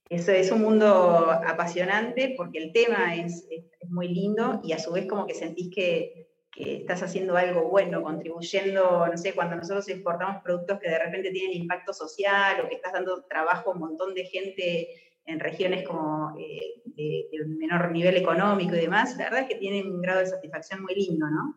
eso 0.09 0.31
es 0.31 0.51
un 0.51 0.61
mundo 0.61 1.31
apasionante 1.31 2.33
porque 2.35 2.59
el 2.59 2.73
tema 2.73 3.15
es, 3.15 3.47
muy 3.87 4.07
lindo 4.07 4.61
y 4.63 4.71
a 4.71 4.79
su 4.79 4.93
vez 4.93 5.05
como 5.05 5.27
que 5.27 5.33
sentís 5.33 5.69
que, 5.73 6.29
que, 6.49 6.77
estás 6.77 7.03
haciendo 7.03 7.35
algo 7.35 7.67
bueno, 7.69 8.01
contribuyendo, 8.01 9.05
no 9.05 9.17
sé, 9.17 9.33
cuando 9.33 9.57
nosotros 9.57 9.87
exportamos 9.89 10.41
productos 10.43 10.79
que 10.79 10.89
de 10.89 10.99
repente 10.99 11.31
tienen 11.31 11.57
impacto 11.57 11.91
social 11.91 12.61
o 12.61 12.69
que 12.69 12.75
estás 12.75 12.93
dando 12.93 13.23
trabajo 13.23 13.69
a 13.69 13.73
un 13.73 13.79
montón 13.79 14.13
de 14.13 14.23
gente 14.23 15.10
en 15.25 15.39
regiones 15.39 15.87
como 15.87 16.35
eh, 16.39 16.81
de, 16.85 17.27
menor 17.47 17.91
nivel 17.91 18.17
económico 18.17 18.75
y 18.75 18.81
demás, 18.81 19.15
la 19.17 19.25
verdad 19.25 19.41
es 19.41 19.47
que 19.47 19.55
tienen 19.55 19.87
un 19.87 20.01
grado 20.01 20.19
de 20.19 20.27
satisfacción 20.27 20.81
muy 20.81 20.95
lindo, 20.95 21.27
¿no? 21.29 21.55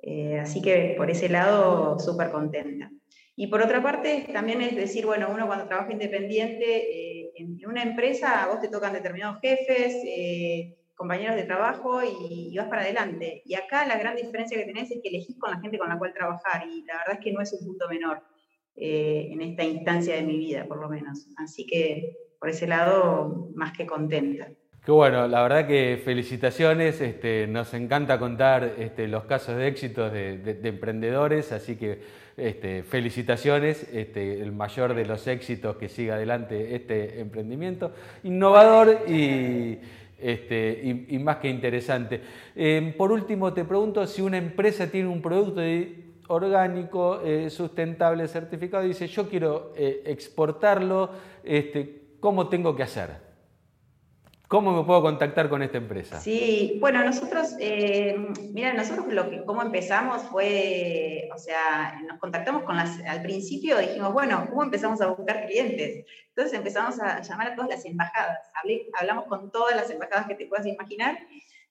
Eh, 0.00 0.38
así 0.38 0.62
que 0.62 0.94
por 0.96 1.10
ese 1.10 1.28
lado, 1.28 1.98
súper 1.98 2.30
contenta. 2.30 2.90
Y 3.36 3.46
por 3.48 3.62
otra 3.62 3.82
parte, 3.82 4.26
también 4.32 4.62
es 4.62 4.74
decir, 4.74 5.06
bueno, 5.06 5.28
uno 5.32 5.46
cuando 5.46 5.66
trabaja 5.66 5.92
independiente, 5.92 7.20
eh, 7.22 7.32
en 7.36 7.58
una 7.66 7.82
empresa 7.82 8.42
a 8.42 8.48
vos 8.48 8.60
te 8.60 8.68
tocan 8.68 8.92
determinados 8.92 9.40
jefes, 9.40 9.94
compañeros 10.96 11.36
de 11.36 11.44
trabajo 11.44 12.00
y, 12.02 12.56
vas 12.56 12.66
para 12.66 12.82
adelante. 12.82 13.42
Y 13.44 13.54
acá 13.54 13.86
la 13.86 13.96
gran 13.96 14.16
diferencia 14.16 14.58
que 14.58 14.64
tenés 14.64 14.90
es 14.90 14.98
que 15.00 15.08
elegís 15.08 15.38
con 15.38 15.52
la 15.52 15.60
gente 15.60 15.78
con 15.78 15.88
la 15.88 15.98
cual 15.98 16.12
trabajar 16.12 16.66
y 16.66 16.82
la 16.82 16.94
verdad 16.98 17.14
es 17.14 17.20
que 17.20 17.32
no 17.32 17.40
es 17.40 17.52
un 17.52 17.64
punto 17.64 17.88
menor 17.88 18.22
en 18.74 19.40
esta 19.40 19.64
instancia 19.64 20.16
de 20.16 20.22
mi 20.22 20.36
vida, 20.36 20.64
por 20.66 20.80
lo 20.80 20.88
menos. 20.88 21.28
Así 21.36 21.64
que 21.64 22.27
por 22.38 22.48
ese 22.48 22.66
lado, 22.66 23.48
más 23.54 23.76
que 23.76 23.86
contenta. 23.86 24.48
Qué 24.84 24.92
bueno, 24.92 25.28
la 25.28 25.42
verdad 25.42 25.66
que 25.66 26.00
felicitaciones, 26.02 27.00
este, 27.02 27.46
nos 27.46 27.74
encanta 27.74 28.18
contar 28.18 28.74
este, 28.78 29.06
los 29.06 29.24
casos 29.24 29.56
de 29.56 29.66
éxito 29.66 30.08
de, 30.08 30.58
emprendedores, 30.62 31.52
así 31.52 31.76
que 31.76 32.00
este, 32.38 32.84
felicitaciones, 32.84 33.86
este, 33.92 34.40
el 34.40 34.52
mayor 34.52 34.94
de 34.94 35.04
los 35.04 35.26
éxitos 35.26 35.76
que 35.76 35.90
siga 35.90 36.14
adelante 36.14 36.74
este 36.74 37.20
emprendimiento, 37.20 37.92
innovador 38.22 39.00
y, 39.06 39.78
este, 40.18 41.06
y, 41.08 41.18
más 41.18 41.36
que 41.36 41.50
interesante. 41.50 42.22
Em, 42.56 42.96
por 42.96 43.12
último, 43.12 43.52
te 43.52 43.64
pregunto 43.64 44.06
si 44.06 44.22
una 44.22 44.38
empresa 44.38 44.90
tiene 44.90 45.08
un 45.08 45.20
producto 45.20 45.60
orgánico, 46.28 47.20
eh, 47.22 47.50
sustentable, 47.50 48.26
certificado, 48.26 48.84
y 48.84 48.88
dice 48.88 49.06
yo 49.06 49.28
quiero 49.28 49.72
eh, 49.76 50.02
exportarlo, 50.06 51.10
este, 51.44 51.97
¿cómo 52.20 52.48
tengo 52.48 52.74
que 52.76 52.82
hacer? 52.82 53.28
¿Cómo 54.48 54.72
me 54.72 54.82
puedo 54.82 55.02
contactar 55.02 55.50
con 55.50 55.62
esta 55.62 55.76
empresa? 55.76 56.18
Sí, 56.18 56.78
bueno, 56.80 57.04
nosotros, 57.04 57.54
eh, 57.60 58.16
mira, 58.54 58.72
nosotros 58.72 59.06
lo 59.08 59.28
que, 59.28 59.44
cómo 59.44 59.60
empezamos 59.60 60.22
fue, 60.22 61.28
o 61.34 61.38
sea, 61.38 62.00
nos 62.08 62.18
contactamos 62.18 62.62
con 62.62 62.76
las, 62.76 62.98
al 63.06 63.20
principio 63.20 63.76
dijimos, 63.76 64.10
bueno, 64.14 64.46
¿cómo 64.48 64.62
empezamos 64.62 65.02
a 65.02 65.08
buscar 65.08 65.46
clientes? 65.46 66.06
Entonces 66.28 66.54
empezamos 66.56 66.98
a 66.98 67.20
llamar 67.20 67.48
a 67.48 67.54
todas 67.56 67.68
las 67.68 67.84
embajadas, 67.84 68.38
hablamos 68.98 69.26
con 69.26 69.50
todas 69.52 69.76
las 69.76 69.90
embajadas 69.90 70.26
que 70.26 70.34
te 70.34 70.46
puedas 70.46 70.64
imaginar, 70.64 71.18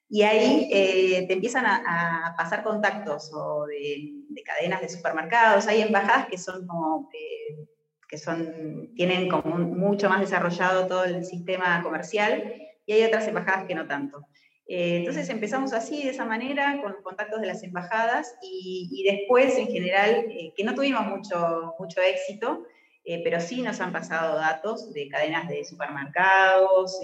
y 0.07 0.21
ahí 0.21 0.69
eh, 0.71 1.25
te 1.27 1.33
empiezan 1.33 1.65
a, 1.65 2.35
pasar 2.37 2.63
contactos 2.63 3.31
o 3.33 3.65
de, 3.65 4.43
cadenas 4.45 4.81
de 4.81 4.89
supermercados, 4.89 5.65
hay 5.65 5.81
embajadas 5.81 6.27
que 6.27 6.37
son 6.37 6.67
como... 6.67 7.09
Eh, 7.11 7.67
que 8.07 8.17
son, 8.17 8.93
tienen 8.95 9.27
como 9.27 9.57
mucho 9.57 10.09
más 10.09 10.21
desarrollado 10.21 10.87
todo 10.87 11.03
el 11.03 11.25
sistema 11.25 11.81
comercial, 11.83 12.53
y 12.85 12.93
hay 12.93 13.03
otras 13.03 13.27
embajadas 13.27 13.65
que 13.65 13.75
no 13.75 13.85
tanto. 13.87 14.25
Eh, 14.67 14.97
entonces 14.97 15.29
empezamos 15.29 15.73
así, 15.73 16.03
de 16.03 16.09
esa 16.09 16.25
manera, 16.25 16.81
con 16.81 16.95
contactos 17.01 17.41
de 17.41 17.47
las 17.47 17.63
embajadas, 17.63 18.35
y, 18.41 19.03
después, 19.09 19.57
en 19.57 19.67
general, 19.67 20.25
eh, 20.29 20.53
que 20.55 20.63
no 20.63 20.75
tuvimos 20.75 21.05
mucho, 21.05 21.75
mucho 21.79 22.01
éxito, 22.01 22.65
eh, 23.05 23.21
pero 23.23 23.39
sí 23.39 23.61
nos 23.61 23.79
han 23.79 23.93
pasado 23.93 24.35
datos 24.35 24.93
de 24.93 25.07
cadenas 25.07 25.47
de 25.47 25.63
supermercados, 25.63 26.99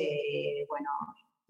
bueno, 0.68 0.90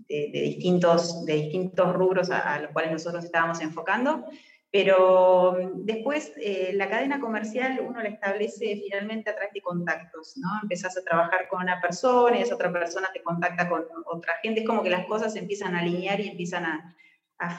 de, 0.08 0.30
distintos, 0.32 1.26
de 1.26 1.34
distintos 1.34 1.94
rubros 1.94 2.30
a, 2.30 2.54
a 2.54 2.60
los 2.60 2.72
cuales 2.72 2.92
nosotros 2.92 3.26
estábamos 3.26 3.62
enfocando, 3.62 4.26
pero 4.74 5.52
mm, 5.54 5.86
después 5.86 6.34
eh, 6.38 6.72
la 6.74 6.90
cadena 6.90 7.20
comercial 7.20 7.80
uno 7.88 8.02
la 8.02 8.10
establece 8.10 8.82
finalmente 8.84 9.30
a 9.30 9.36
través 9.36 9.54
de 9.54 9.62
contactos, 9.62 10.34
¿no? 10.38 10.50
Empezás 10.64 10.98
a 10.98 11.04
trabajar 11.04 11.48
con 11.48 11.62
una 11.62 11.80
persona 11.80 12.40
y 12.40 12.42
esa 12.42 12.56
otra 12.56 12.74
persona 12.74 13.08
te 13.14 13.22
contacta 13.22 13.70
con 13.70 13.86
otra 14.06 14.34
gente, 14.42 14.62
es 14.62 14.68
como 14.68 14.82
que 14.82 14.90
las 14.90 15.06
cosas 15.06 15.36
empiezan 15.36 15.76
a 15.76 15.82
alinear 15.82 16.20
y 16.20 16.30
empiezan 16.30 16.66
a, 16.66 16.96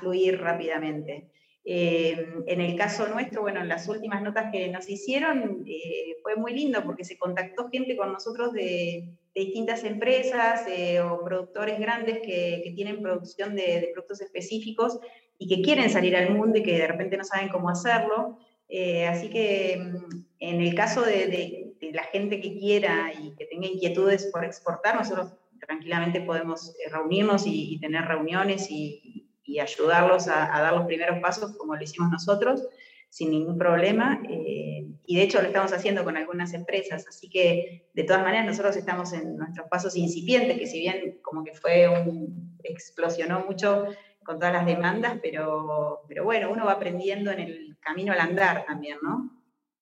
fluir 0.00 0.40
rápidamente. 0.40 1.30
Eh, 1.62 2.26
en 2.46 2.60
el 2.62 2.74
caso 2.74 3.06
nuestro, 3.06 3.42
bueno, 3.42 3.60
en 3.60 3.68
las 3.68 3.86
últimas 3.86 4.22
notas 4.22 4.50
que 4.50 4.68
nos 4.68 4.88
hicieron 4.88 5.62
eh, 5.66 6.16
fue 6.22 6.36
muy 6.36 6.54
lindo 6.54 6.82
porque 6.82 7.04
se 7.04 7.18
contactó 7.18 7.68
gente 7.68 7.94
con 7.94 8.10
nosotros 8.10 8.54
de, 8.54 9.14
distintas 9.34 9.84
empresas 9.84 10.64
o 11.02 11.22
productores 11.24 11.78
grandes 11.80 12.20
que, 12.20 12.62
que 12.64 12.72
tienen 12.74 13.02
producción 13.02 13.56
de, 13.56 13.80
de 13.80 13.90
productos 13.92 14.20
específicos 14.20 15.00
y 15.38 15.48
que 15.48 15.62
quieren 15.62 15.90
salir 15.90 16.16
al 16.16 16.34
mundo 16.34 16.58
y 16.58 16.62
que 16.62 16.78
de 16.78 16.86
repente 16.86 17.16
no 17.16 17.24
saben 17.24 17.48
cómo 17.48 17.68
hacerlo. 17.68 18.38
Eh, 18.68 19.06
así 19.06 19.28
que 19.28 19.76
mm, 19.78 20.24
en 20.40 20.60
el 20.60 20.74
caso 20.74 21.02
de, 21.02 21.72
la 21.92 22.04
gente 22.04 22.40
que 22.40 22.56
quiera 22.58 23.12
y 23.12 23.34
que 23.36 23.44
tenga 23.44 23.66
inquietudes 23.66 24.26
por 24.32 24.44
exportar, 24.44 24.96
nosotros 24.96 25.34
tranquilamente 25.64 26.20
podemos 26.20 26.70
eh, 26.70 26.90
reunirnos 26.90 27.44
y, 27.46 27.78
tener 27.80 28.04
reuniones 28.04 28.70
y, 28.70 29.20
ayudarlos 29.60 30.26
a, 30.26 30.48
dar 30.48 30.72
los 30.72 30.86
primeros 30.86 31.20
pasos 31.20 31.56
como 31.56 31.76
lo 31.76 31.82
hicimos 31.82 32.10
nosotros, 32.10 32.66
sin 33.08 33.30
ningún 33.30 33.56
problema. 33.56 34.20
Eh, 34.28 34.88
y 35.06 35.16
de 35.16 35.22
hecho 35.22 35.40
lo 35.40 35.46
estamos 35.46 35.72
haciendo 35.72 36.02
con 36.02 36.16
algunas 36.16 36.54
empresas, 36.54 37.06
así 37.06 37.30
que 37.30 37.86
de 37.94 38.02
todas 38.02 38.24
maneras 38.24 38.46
nosotros 38.46 38.74
estamos 38.74 39.12
en 39.12 39.36
nuestros 39.36 39.68
pasos 39.68 39.96
incipientes, 39.96 40.58
que 40.58 40.66
si 40.66 40.80
bien 40.80 41.18
como 41.22 41.44
que 41.44 41.52
fue 41.52 41.86
un, 41.88 42.58
explosionó 42.64 43.44
mucho 43.46 43.86
con 44.24 44.38
todas 44.38 44.52
las 44.52 44.66
demandas, 44.66 45.18
pero, 45.22 46.02
pero 46.08 46.24
bueno, 46.24 46.50
uno 46.50 46.64
va 46.66 46.72
aprendiendo 46.72 47.30
en 47.30 47.40
el 47.40 47.76
camino 47.80 48.12
al 48.12 48.20
andar 48.20 48.64
también, 48.66 48.98
¿no? 49.02 49.30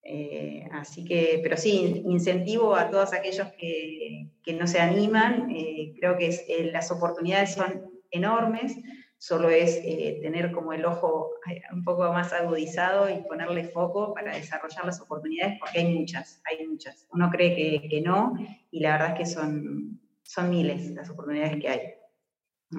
Eh, 0.05 0.68
así 0.72 1.05
que, 1.05 1.40
pero 1.42 1.57
sí, 1.57 2.02
incentivo 2.07 2.74
a 2.74 2.90
todos 2.90 3.12
aquellos 3.12 3.48
que, 3.52 4.31
que 4.42 4.52
no 4.52 4.66
se 4.66 4.81
animan, 4.81 5.50
eh, 5.50 5.94
creo 5.98 6.18
que 6.18 6.28
eh, 6.28 6.70
las 6.72 6.90
oportunidades 6.90 7.55
son 7.55 8.02
enormes, 8.11 8.76
solo 9.16 9.48
es 9.50 9.81
tener 10.20 10.50
como 10.50 10.72
el 10.72 10.85
ojo 10.85 11.31
un 11.72 11.85
poco 11.85 12.12
más 12.12 12.33
agudizado 12.33 13.09
y 13.09 13.22
ponerle 13.22 13.68
foco 13.68 14.12
para 14.12 14.35
desarrollar 14.35 14.85
las 14.85 15.00
oportunidades, 15.00 15.61
porque 15.61 15.78
hay 15.78 15.94
muchas, 15.94 16.42
hay 16.44 16.66
muchas. 16.66 17.07
Uno 17.12 17.31
cree 17.31 17.55
que, 17.55 17.88
que 17.88 18.00
no, 18.00 18.35
y 18.72 18.81
la 18.81 18.92
verdad 18.92 19.12
es 19.12 19.18
que 19.18 19.26
son, 19.26 20.00
son 20.24 20.50
miles 20.50 20.90
las 20.90 21.09
oportunidades 21.09 21.61
que 21.61 21.68
hay. 21.68 21.81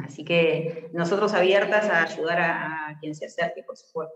Así 0.06 0.26
que 0.26 0.90
nosotros 0.94 1.34
abiertas 1.34 1.90
a 1.90 2.04
ayudar 2.04 2.40
a, 2.40 2.98
quien 3.00 3.14
se 3.16 3.26
acerque, 3.26 3.64
por 3.64 3.78
supuesto, 3.78 4.16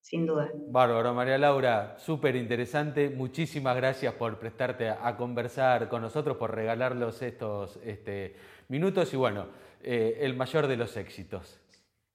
sin 0.00 0.26
duda. 0.26 0.50
Bárbaro, 0.68 1.14
María 1.14 1.38
Laura, 1.38 1.96
súper 1.98 2.36
interesante. 2.36 3.10
Muchísimas 3.10 3.76
gracias 3.76 4.14
por 4.14 4.38
prestarte 4.38 4.88
a, 4.88 5.16
conversar 5.16 5.88
con 5.88 6.02
nosotros, 6.02 6.36
por 6.36 6.54
regalarnos 6.54 7.20
estos 7.22 7.78
este, 7.84 8.36
minutos 8.68 9.12
y 9.12 9.16
bueno, 9.16 9.48
eh, 9.82 10.18
el 10.20 10.36
mayor 10.36 10.66
de 10.66 10.76
los 10.76 10.96
éxitos. 10.96 11.60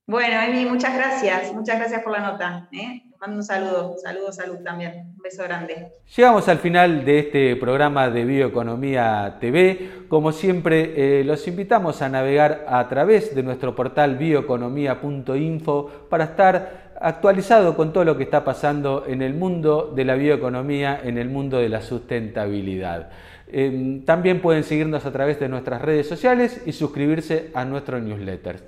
Bueno, 0.08 0.42
Emi, 0.42 0.66
muchas 0.66 0.96
gracias. 0.96 1.54
Muchas 1.54 1.80
gracias 1.80 2.02
por 2.04 2.12
la 2.12 2.20
nota. 2.20 2.68
¿eh? 2.72 3.04
mando 3.22 3.38
un 3.38 3.44
saludo. 3.44 3.96
Saludos, 4.02 4.36
salud 4.36 4.58
también. 4.64 5.14
Un 5.16 5.22
beso 5.22 5.44
grande. 5.44 5.94
Llegamos 6.16 6.48
al 6.48 6.58
final 6.58 7.06
de 7.06 7.20
este 7.20 7.56
programa 7.56 8.10
de 8.10 8.26
Bioeconomía 8.26 9.38
TV. 9.40 10.08
Como 10.08 10.32
siempre, 10.32 11.20
eh, 11.20 11.24
los 11.24 11.48
invitamos 11.48 12.02
a 12.02 12.10
navegar 12.10 12.66
a 12.68 12.90
través 12.90 13.36
de 13.36 13.44
nuestro 13.44 13.76
portal 13.76 14.18
bioeconomía.info 14.18 15.92
para 16.10 16.24
estar 16.24 16.92
actualizado 17.00 17.76
con 17.76 17.94
todo 17.94 18.06
lo 18.06 18.18
que 18.18 18.24
está 18.24 18.44
pasando 18.44 19.06
en 19.08 19.22
el 19.22 19.36
mundo 19.36 19.94
de 19.96 20.06
la 20.06 20.16
bioeconomía, 20.16 21.00
en 21.04 21.20
el 21.20 21.30
mundo 21.30 21.60
de 21.60 21.70
la 21.70 21.82
sustentabilidad. 21.82 23.10
Em, 23.48 24.04
también 24.04 24.42
pueden 24.42 24.64
seguirnos 24.64 25.06
a 25.06 25.12
través 25.12 25.40
de 25.40 25.48
nuestras 25.48 25.82
redes 25.82 26.08
sociales 26.08 26.62
y 26.66 26.72
suscribirse 26.72 27.52
a 27.54 27.66
nuestro 27.66 28.00
newsletter. 28.00 28.64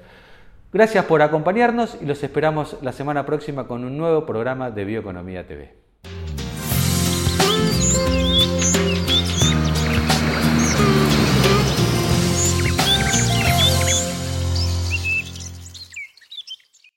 Gracias 0.73 1.05
por 1.05 1.21
acompañarnos 1.21 1.95
y 2.01 2.05
los 2.05 2.23
esperamos 2.23 2.77
la 2.81 2.91
semana 2.91 3.27
próxima 3.27 3.67
con 3.67 3.83
un 3.83 3.95
nuevo 3.95 4.25
programa 4.25 4.71
de 4.71 4.85
Bioeconomía 4.85 5.45
TV. 5.45 5.75